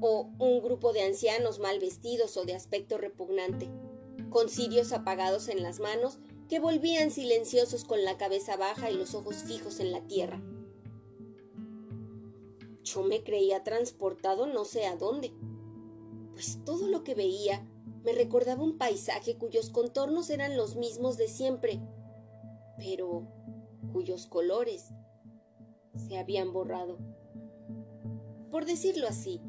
o 0.02 0.30
un 0.40 0.62
grupo 0.62 0.94
de 0.94 1.02
ancianos 1.02 1.60
mal 1.60 1.80
vestidos 1.80 2.38
o 2.38 2.46
de 2.46 2.54
aspecto 2.54 2.98
repugnante, 2.98 3.70
con 4.30 4.50
cirios 4.50 4.92
apagados 4.92 5.48
en 5.50 5.64
las 5.64 5.80
manos 5.80 6.20
que 6.48 6.60
volvían 6.60 7.12
silenciosos 7.12 7.84
con 7.84 8.04
la 8.04 8.18
cabeza 8.18 8.58
baja 8.58 8.90
y 8.90 8.96
los 8.96 9.14
ojos 9.14 9.44
fijos 9.44 9.80
en 9.80 9.92
la 9.92 10.02
tierra. 10.02 10.42
Yo 12.84 13.04
me 13.04 13.24
creía 13.24 13.64
transportado 13.64 14.48
no 14.48 14.66
sé 14.66 14.86
a 14.88 14.96
dónde, 14.96 15.32
pues 16.32 16.60
todo 16.66 16.88
lo 16.88 17.04
que 17.04 17.14
veía 17.14 17.68
me 18.04 18.14
recordaba 18.14 18.64
un 18.64 18.78
paisaje 18.78 19.38
cuyos 19.38 19.70
contornos 19.70 20.30
eran 20.30 20.58
los 20.58 20.76
mismos 20.76 21.18
de 21.18 21.28
siempre, 21.28 21.80
pero 22.78 23.28
cuyos 23.94 24.26
colores 24.26 24.90
se 26.08 26.18
habían 26.18 26.52
borrado. 26.54 26.98
Por 28.50 28.66
decirlo 28.66 29.08
así, 29.08 29.42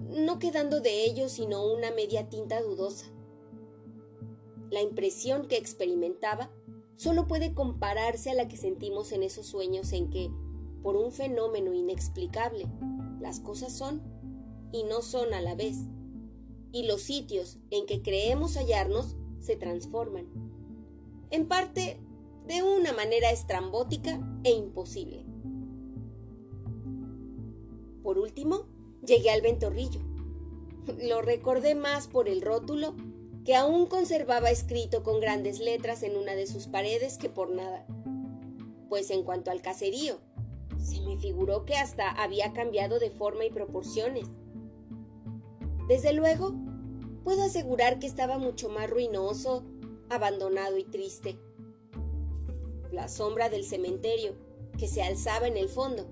no 0.00 0.38
quedando 0.38 0.80
de 0.80 1.04
ello 1.04 1.28
sino 1.28 1.64
una 1.72 1.92
media 1.92 2.28
tinta 2.28 2.60
dudosa. 2.60 3.13
La 4.70 4.80
impresión 4.82 5.46
que 5.46 5.56
experimentaba 5.56 6.50
solo 6.96 7.26
puede 7.26 7.54
compararse 7.54 8.30
a 8.30 8.34
la 8.34 8.48
que 8.48 8.56
sentimos 8.56 9.12
en 9.12 9.22
esos 9.22 9.46
sueños 9.46 9.92
en 9.92 10.10
que, 10.10 10.30
por 10.82 10.96
un 10.96 11.12
fenómeno 11.12 11.72
inexplicable, 11.72 12.66
las 13.20 13.40
cosas 13.40 13.72
son 13.72 14.02
y 14.72 14.84
no 14.84 15.02
son 15.02 15.32
a 15.34 15.40
la 15.40 15.54
vez, 15.54 15.76
y 16.72 16.86
los 16.86 17.02
sitios 17.02 17.58
en 17.70 17.86
que 17.86 18.02
creemos 18.02 18.56
hallarnos 18.56 19.16
se 19.40 19.56
transforman, 19.56 20.26
en 21.30 21.46
parte 21.46 22.00
de 22.46 22.62
una 22.62 22.92
manera 22.92 23.30
estrambótica 23.30 24.20
e 24.44 24.50
imposible. 24.50 25.24
Por 28.02 28.18
último, 28.18 28.66
llegué 29.06 29.30
al 29.30 29.40
ventorrillo. 29.40 30.00
Lo 31.02 31.22
recordé 31.22 31.74
más 31.74 32.06
por 32.06 32.28
el 32.28 32.42
rótulo 32.42 32.94
que 33.44 33.54
aún 33.54 33.86
conservaba 33.86 34.50
escrito 34.50 35.02
con 35.02 35.20
grandes 35.20 35.60
letras 35.60 36.02
en 36.02 36.16
una 36.16 36.34
de 36.34 36.46
sus 36.46 36.66
paredes 36.66 37.18
que 37.18 37.28
por 37.28 37.50
nada. 37.50 37.86
Pues 38.88 39.10
en 39.10 39.22
cuanto 39.22 39.50
al 39.50 39.60
caserío, 39.60 40.18
se 40.78 41.00
me 41.02 41.16
figuró 41.18 41.66
que 41.66 41.76
hasta 41.76 42.10
había 42.10 42.52
cambiado 42.54 42.98
de 42.98 43.10
forma 43.10 43.44
y 43.44 43.50
proporciones. 43.50 44.26
Desde 45.88 46.14
luego, 46.14 46.54
puedo 47.22 47.42
asegurar 47.42 47.98
que 47.98 48.06
estaba 48.06 48.38
mucho 48.38 48.70
más 48.70 48.88
ruinoso, 48.88 49.62
abandonado 50.08 50.78
y 50.78 50.84
triste. 50.84 51.38
La 52.92 53.08
sombra 53.08 53.50
del 53.50 53.64
cementerio, 53.64 54.36
que 54.78 54.88
se 54.88 55.02
alzaba 55.02 55.48
en 55.48 55.58
el 55.58 55.68
fondo, 55.68 56.06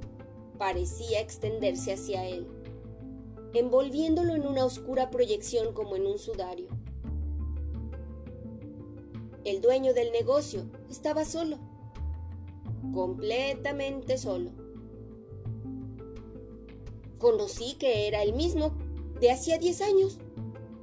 parecía 0.58 1.20
extenderse 1.20 1.94
hacia 1.94 2.26
él, 2.26 2.46
envolviéndolo 3.54 4.34
en 4.34 4.46
una 4.46 4.66
oscura 4.66 5.10
proyección 5.10 5.72
como 5.72 5.96
en 5.96 6.06
un 6.06 6.18
sudario. 6.18 6.68
El 9.44 9.60
dueño 9.60 9.92
del 9.92 10.12
negocio 10.12 10.64
estaba 10.88 11.24
solo, 11.24 11.58
completamente 12.92 14.16
solo. 14.16 14.50
Conocí 17.18 17.74
que 17.74 18.06
era 18.06 18.22
el 18.22 18.34
mismo 18.34 18.72
de 19.20 19.32
hacía 19.32 19.58
10 19.58 19.80
años 19.82 20.18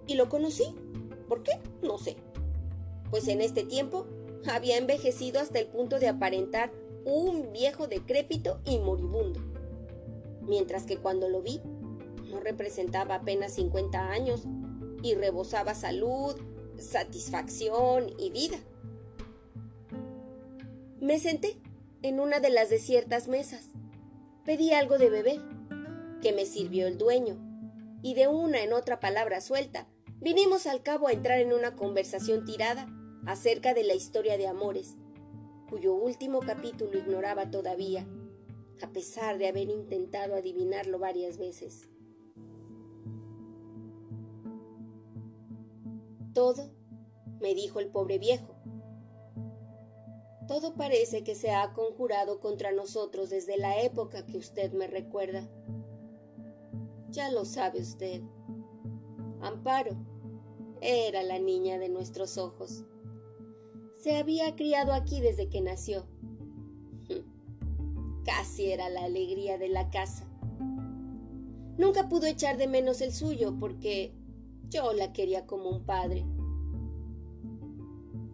y 0.08 0.16
lo 0.16 0.28
conocí. 0.28 0.76
¿Por 1.30 1.44
qué? 1.44 1.54
No 1.82 1.98
sé. 1.98 2.18
Pues 3.10 3.28
en 3.28 3.42
este 3.42 3.64
tiempo 3.64 4.06
había 4.50 4.78
envejecido 4.78 5.40
hasta 5.40 5.60
el 5.60 5.68
punto 5.68 6.00
de 6.00 6.10
aparentar 6.10 6.72
un 7.06 7.54
viejo 7.54 7.88
decrépito 7.88 8.60
y 8.66 8.78
moribundo. 8.80 9.40
Mientras 10.42 10.86
que 10.86 10.98
cuando 10.98 11.30
lo 11.30 11.42
vi, 11.42 11.62
no 12.30 12.40
representaba 12.40 13.16
apenas 13.16 13.54
50 13.54 14.10
años 14.10 14.44
y 15.02 15.16
rebosaba 15.16 15.76
salud, 15.76 16.36
satisfacción 16.82 18.14
y 18.18 18.32
vida. 18.32 18.58
Me 21.00 21.20
senté 21.20 21.58
en 22.02 22.20
una 22.20 22.40
de 22.40 22.50
las 22.50 22.70
desiertas 22.70 23.28
mesas. 23.28 23.70
Pedí 24.46 24.74
algo 24.74 24.98
de 24.98 25.10
beber, 25.10 25.42
que 26.22 26.34
me 26.34 26.46
sirvió 26.46 26.88
el 26.88 26.98
dueño, 26.98 27.38
y 28.02 28.14
de 28.14 28.28
una 28.28 28.64
en 28.64 28.74
otra 28.74 29.00
palabra 29.00 29.42
suelta, 29.42 29.88
vinimos 30.20 30.68
al 30.68 30.82
cabo 30.84 31.08
a 31.08 31.12
entrar 31.12 31.40
en 31.40 31.54
una 31.54 31.76
conversación 31.76 32.46
tirada 32.46 32.88
acerca 33.26 33.74
de 33.74 33.84
la 33.84 33.94
historia 33.94 34.38
de 34.38 34.48
amores, 34.48 34.96
cuyo 35.70 35.94
último 35.94 36.40
capítulo 36.40 36.98
ignoraba 36.98 37.52
todavía, 37.52 38.08
a 38.82 38.90
pesar 38.90 39.38
de 39.38 39.48
haber 39.48 39.70
intentado 39.70 40.36
adivinarlo 40.36 41.00
varias 41.00 41.38
veces. 41.38 41.88
Todo, 46.34 46.72
me 47.40 47.56
dijo 47.56 47.80
el 47.80 47.88
pobre 47.88 48.20
viejo. 48.20 48.56
Todo 50.48 50.74
parece 50.74 51.24
que 51.24 51.36
se 51.36 51.52
ha 51.52 51.74
conjurado 51.74 52.40
contra 52.40 52.72
nosotros 52.72 53.30
desde 53.30 53.58
la 53.58 53.82
época 53.82 54.26
que 54.26 54.38
usted 54.38 54.74
me 54.74 54.88
recuerda. 54.88 55.48
Ya 57.12 57.32
lo 57.32 57.46
sabe 57.46 57.82
usted. 57.82 58.22
Amparo 59.42 59.96
era 60.82 61.24
la 61.24 61.40
niña 61.40 61.78
de 61.78 61.90
nuestros 61.90 62.38
ojos. 62.38 62.84
Se 64.02 64.18
había 64.18 64.56
criado 64.56 64.94
aquí 64.94 65.20
desde 65.20 65.50
que 65.50 65.62
nació. 65.62 66.08
Casi 68.26 68.72
era 68.72 68.90
la 68.90 69.04
alegría 69.04 69.58
de 69.58 69.70
la 69.70 69.90
casa. 69.90 70.26
Nunca 71.78 72.10
pudo 72.10 72.26
echar 72.26 72.58
de 72.58 72.68
menos 72.68 73.02
el 73.02 73.14
suyo 73.14 73.56
porque 73.60 74.14
yo 74.70 74.94
la 74.94 75.14
quería 75.14 75.46
como 75.46 75.70
un 75.70 75.84
padre. 75.84 76.26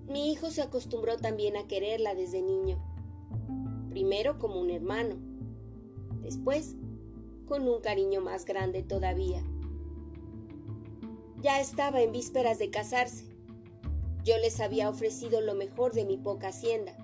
Mi 0.08 0.32
hijo 0.32 0.50
se 0.52 0.62
acostumbró 0.62 1.18
también 1.18 1.58
a 1.58 1.68
quererla 1.68 2.14
desde 2.14 2.42
niño. 2.42 2.78
Primero 3.90 4.38
como 4.38 4.60
un 4.60 4.70
hermano, 4.70 5.16
después 6.22 6.76
con 7.48 7.68
un 7.68 7.80
cariño 7.82 8.22
más 8.22 8.46
grande 8.46 8.84
todavía. 8.84 9.44
Ya 11.42 11.60
estaba 11.62 12.02
en 12.02 12.12
vísperas 12.12 12.60
de 12.60 12.70
casarse. 12.70 13.26
Yo 14.24 14.38
les 14.38 14.60
había 14.60 14.90
ofrecido 14.90 15.42
lo 15.42 15.54
mejor 15.54 15.94
de 15.94 16.06
mi 16.06 16.18
poca 16.18 16.48
hacienda, 16.48 16.98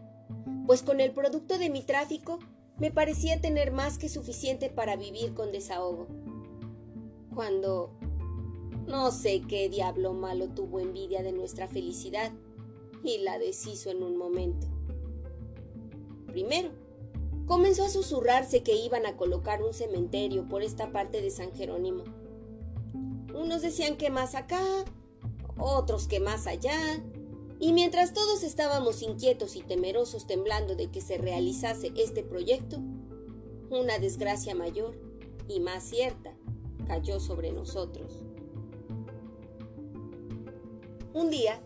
pues 0.65 0.81
con 0.81 0.99
el 0.99 1.11
producto 1.11 1.57
de 1.57 1.69
mi 1.69 1.83
tráfico 1.83 2.39
me 2.77 2.91
parecía 2.91 3.39
tener 3.39 3.71
más 3.71 3.97
que 3.99 4.09
suficiente 4.09 4.69
para 4.69 4.95
vivir 4.95 5.33
con 5.35 5.51
desahogo. 5.51 6.07
Cuando 7.35 7.93
no 8.91 9.09
sé 9.11 9.41
qué 9.47 9.69
diablo 9.69 10.13
malo 10.13 10.49
tuvo 10.49 10.81
envidia 10.81 11.23
de 11.23 11.31
nuestra 11.31 11.69
felicidad 11.69 12.29
y 13.03 13.19
la 13.19 13.39
deshizo 13.39 13.89
en 13.89 14.03
un 14.03 14.17
momento. 14.17 14.67
Primero, 16.27 16.71
comenzó 17.47 17.85
a 17.85 17.89
susurrarse 17.89 18.63
que 18.63 18.75
iban 18.75 19.05
a 19.05 19.15
colocar 19.15 19.63
un 19.63 19.73
cementerio 19.73 20.47
por 20.49 20.61
esta 20.61 20.91
parte 20.91 21.21
de 21.21 21.31
San 21.31 21.53
Jerónimo. 21.53 22.03
Unos 23.33 23.61
decían 23.61 23.95
que 23.95 24.09
más 24.09 24.35
acá, 24.35 24.61
otros 25.57 26.07
que 26.07 26.19
más 26.19 26.45
allá, 26.45 26.77
y 27.61 27.71
mientras 27.71 28.13
todos 28.13 28.43
estábamos 28.43 29.01
inquietos 29.03 29.55
y 29.55 29.61
temerosos 29.61 30.27
temblando 30.27 30.75
de 30.75 30.91
que 30.91 30.99
se 30.99 31.17
realizase 31.17 31.93
este 31.95 32.23
proyecto, 32.23 32.77
una 33.69 33.99
desgracia 33.99 34.53
mayor 34.53 34.99
y 35.47 35.61
más 35.61 35.83
cierta 35.83 36.33
cayó 36.87 37.21
sobre 37.21 37.53
nosotros. 37.53 38.25
Un 41.13 41.29
día 41.29 41.59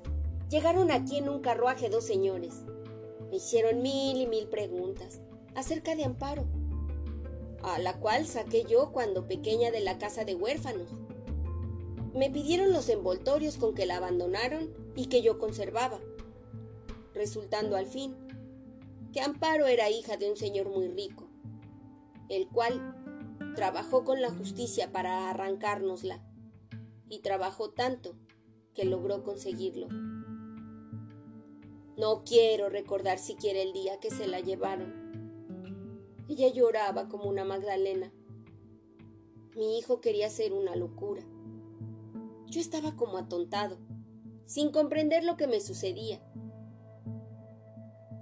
llegaron 0.49 0.89
aquí 0.89 1.17
en 1.17 1.29
un 1.29 1.39
carruaje 1.39 1.89
dos 1.89 2.03
señores. 2.03 2.63
Me 3.29 3.35
hicieron 3.35 3.83
mil 3.83 4.17
y 4.17 4.25
mil 4.25 4.47
preguntas 4.47 5.21
acerca 5.53 5.95
de 5.95 6.03
Amparo, 6.03 6.45
a 7.61 7.77
la 7.77 7.99
cual 7.99 8.25
saqué 8.25 8.63
yo 8.63 8.91
cuando 8.91 9.27
pequeña 9.27 9.69
de 9.69 9.81
la 9.81 9.99
casa 9.99 10.25
de 10.25 10.33
huérfanos. 10.33 10.89
Me 12.15 12.31
pidieron 12.31 12.73
los 12.73 12.89
envoltorios 12.89 13.57
con 13.57 13.75
que 13.75 13.85
la 13.85 13.97
abandonaron 13.97 14.73
y 14.95 15.07
que 15.07 15.21
yo 15.21 15.37
conservaba, 15.37 15.99
resultando 17.13 17.75
al 17.75 17.85
fin 17.85 18.15
que 19.13 19.21
Amparo 19.21 19.67
era 19.67 19.91
hija 19.91 20.17
de 20.17 20.27
un 20.27 20.37
señor 20.37 20.69
muy 20.69 20.87
rico, 20.87 21.27
el 22.29 22.47
cual 22.47 22.95
trabajó 23.55 24.03
con 24.03 24.23
la 24.23 24.31
justicia 24.31 24.91
para 24.91 25.29
arrancárnosla, 25.29 26.19
y 27.09 27.19
trabajó 27.19 27.69
tanto 27.69 28.15
que 28.75 28.85
logró 28.85 29.23
conseguirlo. 29.23 29.87
No 31.97 32.23
quiero 32.25 32.69
recordar 32.69 33.17
siquiera 33.17 33.61
el 33.61 33.71
día 33.71 33.99
que 34.01 34.11
se 34.11 34.27
la 34.27 34.41
llevaron. 34.41 34.93
Ella 36.27 36.49
lloraba 36.49 37.07
como 37.07 37.29
una 37.29 37.45
Magdalena. 37.45 38.11
Mi 39.55 39.79
hijo 39.79 40.01
quería 40.01 40.27
hacer 40.27 40.51
una 40.51 40.75
locura. 40.75 41.23
Yo 42.47 42.59
estaba 42.59 42.97
como 42.97 43.17
atontado, 43.17 43.77
sin 44.45 44.71
comprender 44.71 45.23
lo 45.23 45.37
que 45.37 45.47
me 45.47 45.61
sucedía. 45.61 46.21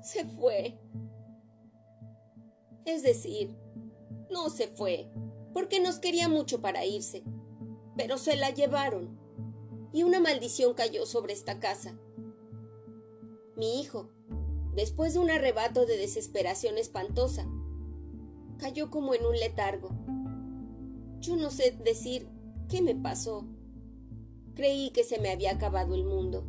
Se 0.03 0.25
fue. 0.25 0.79
Es 2.85 3.01
decir, 3.01 3.55
no 4.29 4.51
se 4.51 4.67
fue, 4.67 5.11
porque 5.53 5.79
nos 5.79 5.97
quería 5.97 6.29
mucho 6.29 6.61
para 6.61 6.85
irse, 6.85 7.23
pero 7.97 8.17
se 8.17 8.35
la 8.35 8.51
llevaron 8.51 9.22
y 9.93 10.03
una 10.03 10.19
maldición 10.19 10.73
cayó 10.73 11.05
sobre 11.05 11.33
esta 11.33 11.59
casa. 11.59 11.97
Mi 13.55 13.79
hijo, 13.79 14.09
después 14.75 15.13
de 15.13 15.19
un 15.19 15.29
arrebato 15.29 15.85
de 15.85 15.97
desesperación 15.97 16.77
espantosa, 16.79 17.47
cayó 18.57 18.89
como 18.89 19.13
en 19.13 19.25
un 19.25 19.37
letargo. 19.37 19.91
Yo 21.19 21.35
no 21.35 21.51
sé 21.51 21.77
decir 21.83 22.27
qué 22.67 22.81
me 22.81 22.95
pasó. 22.95 23.45
Creí 24.55 24.89
que 24.89 25.03
se 25.03 25.19
me 25.19 25.29
había 25.29 25.51
acabado 25.51 25.93
el 25.93 26.05
mundo. 26.05 26.43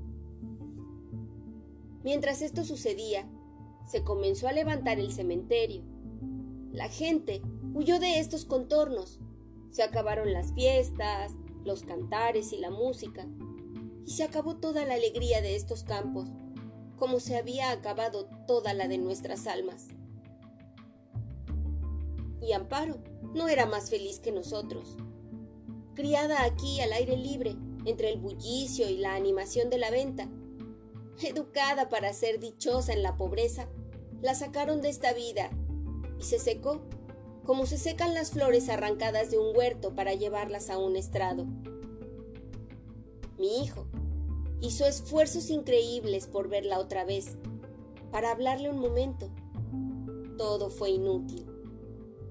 Mientras 2.03 2.43
esto 2.43 2.65
sucedía, 2.65 3.29
se 3.87 4.03
comenzó 4.03 4.49
a 4.49 4.53
levantar 4.53 4.99
el 4.99 5.13
cementerio. 5.13 5.83
La 6.73 6.89
gente 6.89 7.43
huyó 7.75 8.01
de 8.01 8.19
estos 8.19 8.45
contornos, 8.45 9.21
Se 9.71 9.83
acabaron 9.83 10.33
las 10.33 10.53
fiestas, 10.53 11.33
los 11.65 11.83
cantares 11.83 12.53
y 12.53 12.59
la 12.59 12.71
música, 12.71 13.27
y 14.07 14.11
se 14.13 14.25
acabó 14.25 14.57
toda 14.57 14.85
la 14.85 14.95
alegría 14.95 15.41
de 15.41 15.57
estos 15.57 15.83
campos, 15.83 16.29
como 16.97 17.21
se 17.21 17.37
había 17.37 17.71
acabado 17.71 18.29
toda 18.47 18.75
la 18.75 18.89
de 18.89 18.99
nuestras 18.99 19.47
almas. 19.47 19.89
Y 22.41 22.53
Amparo 22.53 22.99
no 23.35 23.49
era 23.49 23.67
más 23.67 23.91
feliz 23.91 24.21
que 24.21 24.33
nosotros. 24.33 24.97
Criada 25.95 26.45
aquí 26.45 26.81
al 26.81 26.93
aire 26.93 27.17
libre, 27.17 27.57
entre 27.85 28.11
el 28.11 28.19
bullicio 28.19 28.89
y 28.89 28.97
la 28.97 29.15
animación 29.15 29.71
de 29.71 29.79
la 29.79 29.91
venta, 29.91 30.29
educada 31.23 31.89
para 31.89 32.13
ser 32.13 32.41
dichosa 32.41 32.93
en 32.93 33.03
la 33.03 33.17
pobreza, 33.17 33.69
la 34.21 34.35
sacaron 34.35 34.81
de 34.81 34.89
esta 34.89 35.13
vida 35.13 35.51
y 36.19 36.25
se 36.25 36.39
secó 36.39 36.81
como 37.45 37.67
se 37.67 37.77
secan 37.77 38.15
las 38.15 38.31
flores 38.31 38.69
arrancadas 38.69 39.31
de 39.31 39.39
un 39.39 39.55
huerto 39.57 39.95
para 39.95 40.15
llevarlas 40.15 40.71
a 40.71 40.79
un 40.79 40.97
estrado. 40.97 41.47
Mi 43.39 43.63
hijo 43.63 43.87
hizo 44.61 44.87
esfuerzos 44.87 45.51
increíbles 45.51 46.27
por 46.27 46.49
verla 46.49 46.79
otra 46.79 47.05
vez, 47.05 47.37
para 48.11 48.31
hablarle 48.31 48.71
un 48.71 48.79
momento. 48.79 49.29
Todo 50.39 50.71
fue 50.71 50.91
inútil. 50.91 51.47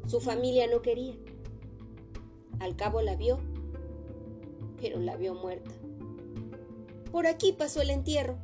Su 0.08 0.20
familia 0.20 0.68
no 0.68 0.82
quería. 0.82 1.16
Al 2.60 2.76
cabo 2.76 3.02
la 3.02 3.16
vio, 3.16 3.40
pero 4.82 5.00
la 5.00 5.16
vio 5.16 5.36
muerta. 5.36 5.72
Por 7.12 7.28
aquí 7.28 7.52
pasó 7.52 7.82
el 7.82 7.92
entierro. 7.92 8.38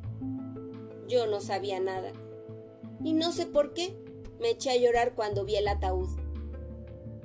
Yo 1.08 1.26
no 1.26 1.40
sabía 1.40 1.80
nada. 1.80 2.12
Y 3.02 3.14
no 3.14 3.32
sé 3.32 3.46
por 3.46 3.74
qué 3.74 3.96
me 4.38 4.50
eché 4.50 4.70
a 4.70 4.76
llorar 4.76 5.14
cuando 5.14 5.44
vi 5.44 5.56
el 5.56 5.66
ataúd. 5.66 6.19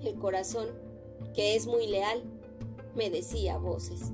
El 0.04 0.16
corazón, 0.16 0.68
que 1.34 1.56
es 1.56 1.68
muy 1.68 1.88
leal, 1.88 2.24
me 2.96 3.10
decía 3.10 3.58
voces. 3.58 4.12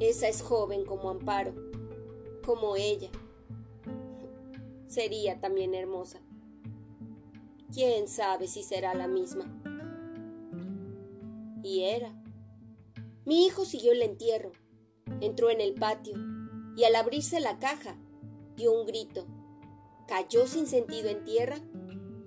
Esa 0.00 0.28
es 0.28 0.42
joven 0.42 0.84
como 0.84 1.10
Amparo, 1.10 1.54
como 2.44 2.76
ella. 2.76 3.10
Sería 4.88 5.40
también 5.40 5.74
hermosa. 5.74 6.20
¿Quién 7.72 8.06
sabe 8.08 8.46
si 8.46 8.62
será 8.62 8.94
la 8.94 9.08
misma? 9.08 9.44
Y 11.62 11.82
era. 11.82 12.14
Mi 13.24 13.44
hijo 13.46 13.64
siguió 13.64 13.92
el 13.92 14.02
entierro, 14.02 14.52
entró 15.20 15.50
en 15.50 15.60
el 15.60 15.74
patio 15.74 16.16
y 16.76 16.84
al 16.84 16.94
abrirse 16.94 17.40
la 17.40 17.58
caja 17.58 17.96
dio 18.56 18.72
un 18.72 18.86
grito, 18.86 19.26
cayó 20.06 20.46
sin 20.46 20.66
sentido 20.66 21.08
en 21.08 21.24
tierra 21.24 21.58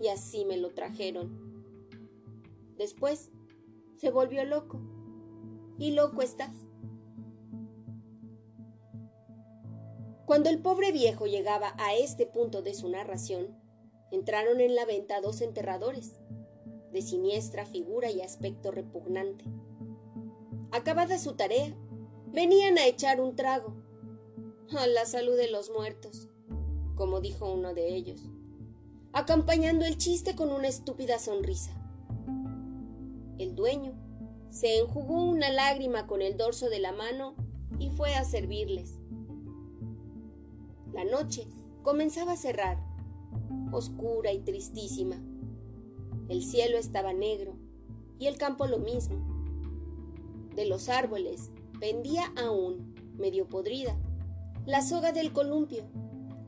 y 0.02 0.08
así 0.10 0.43
me 0.45 0.58
lo 0.58 0.71
trajeron. 0.71 1.48
Después 2.79 3.29
se 3.97 4.09
volvió 4.09 4.45
loco. 4.45 4.79
Y 5.77 5.91
loco 5.91 6.21
está. 6.21 6.51
Cuando 10.25 10.49
el 10.49 10.61
pobre 10.61 10.93
viejo 10.93 11.27
llegaba 11.27 11.73
a 11.77 11.93
este 11.95 12.25
punto 12.25 12.61
de 12.61 12.73
su 12.73 12.87
narración, 12.87 13.59
entraron 14.11 14.61
en 14.61 14.75
la 14.75 14.85
venta 14.85 15.19
dos 15.19 15.41
enterradores, 15.41 16.19
de 16.93 17.01
siniestra 17.01 17.65
figura 17.65 18.11
y 18.11 18.21
aspecto 18.21 18.71
repugnante. 18.71 19.43
Acabada 20.71 21.17
su 21.17 21.33
tarea, 21.33 21.75
venían 22.27 22.77
a 22.77 22.87
echar 22.87 23.19
un 23.19 23.35
trago. 23.35 23.75
A 24.77 24.87
la 24.87 25.05
salud 25.05 25.35
de 25.35 25.49
los 25.49 25.69
muertos, 25.71 26.29
como 26.95 27.19
dijo 27.19 27.51
uno 27.51 27.73
de 27.73 27.95
ellos, 27.95 28.21
acompañando 29.13 29.83
el 29.83 29.97
chiste 29.97 30.35
con 30.35 30.51
una 30.51 30.67
estúpida 30.67 31.17
sonrisa. 31.17 31.78
El 33.39 33.56
dueño 33.56 33.93
se 34.49 34.80
enjugó 34.80 35.23
una 35.23 35.49
lágrima 35.49 36.08
con 36.08 36.21
el 36.21 36.36
dorso 36.36 36.69
de 36.69 36.80
la 36.80 36.91
mano 36.91 37.36
y 37.80 37.89
fue 37.89 38.13
a 38.15 38.25
servirles. 38.25 38.99
La 40.91 41.06
noche 41.06 41.47
comenzaba 41.82 42.34
a 42.34 42.38
cerrar, 42.38 42.78
oscura 43.71 44.34
y 44.34 44.39
tristísima. 44.39 45.15
El 46.28 46.43
cielo 46.43 46.78
estaba 46.78 47.13
negro 47.13 47.56
y 48.19 48.28
el 48.28 48.38
campo 48.38 48.67
lo 48.67 48.78
mismo. 48.78 49.15
De 50.54 50.65
los 50.65 50.89
árboles 50.89 51.49
pendía 51.80 52.34
aún, 52.36 52.93
medio 53.17 53.47
podrida, 53.47 53.97
la 54.65 54.82
soga 54.82 55.13
del 55.13 55.32
columpio, 55.32 55.84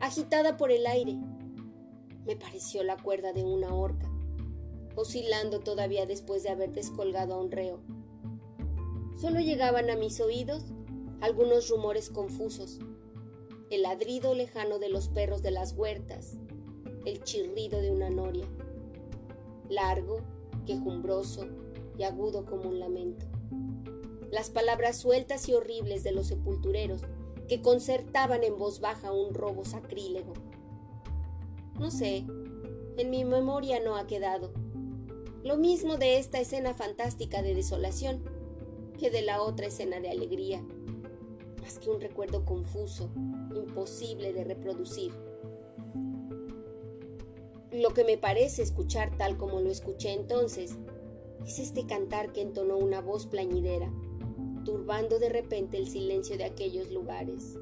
agitada 0.02 0.58
por 0.58 0.72
el 0.72 0.86
aire. 0.86 1.18
Me 2.26 2.36
pareció 2.36 2.84
la 2.84 2.98
cuerda 2.98 3.32
de 3.32 3.46
una 3.46 3.74
horca 3.74 4.11
oscilando 4.96 5.60
todavía 5.60 6.06
después 6.06 6.44
de 6.44 6.50
haber 6.50 6.72
descolgado 6.72 7.34
a 7.34 7.42
un 7.42 7.52
reo. 7.52 7.80
Solo 9.20 9.40
llegaban 9.40 9.90
a 9.90 9.96
mis 9.96 10.20
oídos 10.20 10.64
algunos 11.22 11.70
rumores 11.70 12.10
confusos, 12.10 12.80
el 13.70 13.84
ladrido 13.84 14.34
lejano 14.34 14.80
de 14.80 14.90
los 14.90 15.08
perros 15.08 15.42
de 15.42 15.52
las 15.52 15.74
huertas, 15.74 16.38
el 17.06 17.24
chirrido 17.24 17.82
de 17.82 17.92
una 17.92 18.10
noria, 18.10 18.48
largo, 19.70 20.22
quejumbroso 20.66 21.48
y 21.98 22.04
agudo 22.04 22.46
como 22.46 22.70
un 22.70 22.80
lamento. 22.80 23.26
Las 24.32 24.50
palabras 24.50 24.98
sueltas 24.98 25.48
y 25.50 25.54
horribles 25.54 26.04
de 26.04 26.12
los 26.12 26.28
sepultureros 26.28 27.02
que 27.48 27.62
concertaban 27.62 28.44
en 28.44 28.58
voz 28.58 28.80
baja 28.80 29.12
un 29.12 29.34
robo 29.34 29.66
sacrílego. 29.66 30.34
No 31.78 31.92
sé, 31.92 32.26
en 32.98 33.10
mi 33.10 33.26
memoria 33.26 33.80
no 33.80 33.98
ha 33.98 34.08
quedado, 34.08 34.54
lo 35.44 35.58
mismo 35.58 35.98
de 35.98 36.20
esta 36.20 36.40
escena 36.40 36.74
fantástica 36.76 37.42
de 37.42 37.56
desolación 37.56 38.24
que 39.00 39.10
de 39.10 39.24
la 39.24 39.42
otra 39.42 39.68
escena 39.68 40.00
de 40.00 40.10
alegría, 40.10 40.62
más 41.62 41.80
que 41.80 41.90
un 41.90 42.00
recuerdo 42.00 42.46
confuso, 42.46 43.10
imposible 43.56 44.34
de 44.34 44.44
reproducir. 44.44 45.12
Lo 47.72 47.94
que 47.94 48.04
me 48.04 48.18
parece 48.18 48.62
escuchar 48.62 49.18
tal 49.18 49.38
como 49.38 49.62
lo 49.62 49.72
escuché 49.72 50.14
entonces 50.14 50.78
es 51.48 51.58
este 51.58 51.88
cantar 51.88 52.34
que 52.34 52.42
entonó 52.42 52.78
una 52.78 53.02
voz 53.02 53.26
plañidera, 53.26 53.92
turbando 54.64 55.18
de 55.18 55.30
repente 55.30 55.78
el 55.78 55.90
silencio 55.90 56.38
de 56.38 56.44
aquellos 56.44 56.92
lugares. 56.92 57.58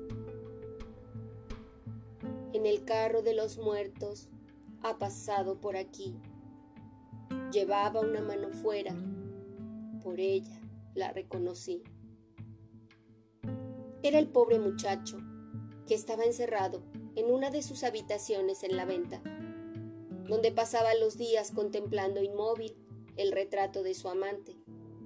En 2.51 2.65
el 2.65 2.83
carro 2.83 3.21
de 3.21 3.33
los 3.33 3.57
muertos 3.57 4.27
ha 4.81 4.97
pasado 4.97 5.61
por 5.61 5.77
aquí 5.77 6.17
Llevaba 7.51 8.01
una 8.01 8.21
mano 8.21 8.49
fuera. 8.49 8.95
Por 10.03 10.19
ella 10.19 10.59
la 10.95 11.11
reconocí. 11.11 11.83
Era 14.03 14.19
el 14.19 14.27
pobre 14.27 14.59
muchacho 14.59 15.17
que 15.87 15.95
estaba 15.95 16.23
encerrado 16.23 16.83
en 17.15 17.31
una 17.31 17.49
de 17.49 17.61
sus 17.61 17.83
habitaciones 17.83 18.63
en 18.63 18.77
la 18.77 18.85
venta, 18.85 19.21
donde 20.27 20.51
pasaba 20.51 20.93
los 20.95 21.17
días 21.17 21.51
contemplando 21.51 22.21
inmóvil 22.21 22.75
el 23.17 23.31
retrato 23.31 23.83
de 23.83 23.93
su 23.93 24.07
amante, 24.07 24.55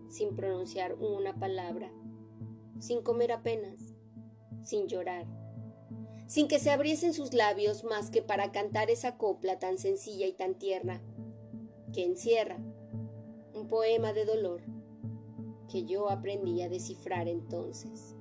sin 0.09 0.35
pronunciar 0.35 0.95
una 0.95 1.39
palabra, 1.39 1.91
sin 2.79 3.01
comer 3.01 3.31
apenas, 3.31 3.79
sin 4.61 4.87
llorar, 4.87 5.25
sin 6.27 6.47
que 6.47 6.59
se 6.59 6.71
abriesen 6.71 7.13
sus 7.13 7.33
labios 7.33 7.83
más 7.83 8.09
que 8.09 8.21
para 8.21 8.51
cantar 8.51 8.89
esa 8.89 9.17
copla 9.17 9.59
tan 9.59 9.77
sencilla 9.77 10.27
y 10.27 10.33
tan 10.33 10.55
tierna 10.55 11.01
que 11.93 12.05
encierra 12.05 12.57
un 13.53 13.67
poema 13.67 14.13
de 14.13 14.25
dolor 14.25 14.61
que 15.71 15.85
yo 15.85 16.09
aprendí 16.09 16.61
a 16.61 16.69
descifrar 16.69 17.27
entonces. 17.27 18.15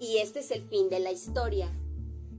Y 0.00 0.18
este 0.18 0.40
es 0.40 0.50
el 0.50 0.62
fin 0.62 0.88
de 0.88 0.98
la 0.98 1.12
historia. 1.12 1.70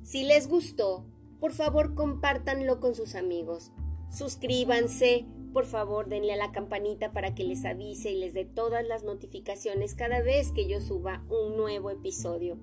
Si 0.03 0.23
les 0.23 0.47
gustó, 0.49 1.05
por 1.39 1.53
favor 1.53 1.95
compártanlo 1.95 2.79
con 2.79 2.93
sus 2.93 3.15
amigos. 3.15 3.71
Suscríbanse, 4.11 5.25
por 5.53 5.65
favor 5.65 6.09
denle 6.09 6.33
a 6.33 6.37
la 6.37 6.51
campanita 6.51 7.13
para 7.13 7.35
que 7.35 7.43
les 7.43 7.63
avise 7.63 8.11
y 8.11 8.19
les 8.19 8.33
dé 8.33 8.43
todas 8.43 8.85
las 8.85 9.03
notificaciones 9.03 9.95
cada 9.95 10.21
vez 10.21 10.51
que 10.51 10.67
yo 10.67 10.81
suba 10.81 11.23
un 11.29 11.55
nuevo 11.55 11.89
episodio. 11.89 12.57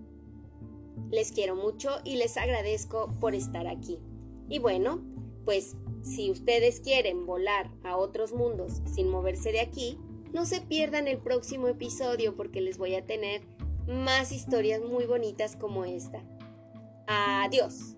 Les 1.11 1.33
quiero 1.33 1.57
mucho 1.57 1.91
y 2.05 2.17
les 2.17 2.37
agradezco 2.37 3.15
por 3.21 3.35
estar 3.35 3.67
aquí. 3.67 4.01
Y 4.49 4.59
bueno, 4.59 5.03
pues 5.51 5.75
si 6.05 6.31
ustedes 6.31 6.79
quieren 6.79 7.27
volar 7.27 7.73
a 7.83 7.97
otros 7.97 8.33
mundos 8.33 8.83
sin 8.95 9.09
moverse 9.09 9.51
de 9.51 9.59
aquí, 9.59 9.99
no 10.33 10.47
se 10.47 10.61
pierdan 10.61 11.09
el 11.09 11.19
próximo 11.19 11.67
episodio 11.67 12.37
porque 12.37 12.61
les 12.61 12.79
voy 12.79 12.95
a 12.95 13.05
tener 13.05 13.43
más 13.89 14.31
historias 14.31 14.81
muy 14.81 15.07
bonitas 15.07 15.57
como 15.57 15.85
esta. 15.85 16.23
Adiós. 17.09 17.97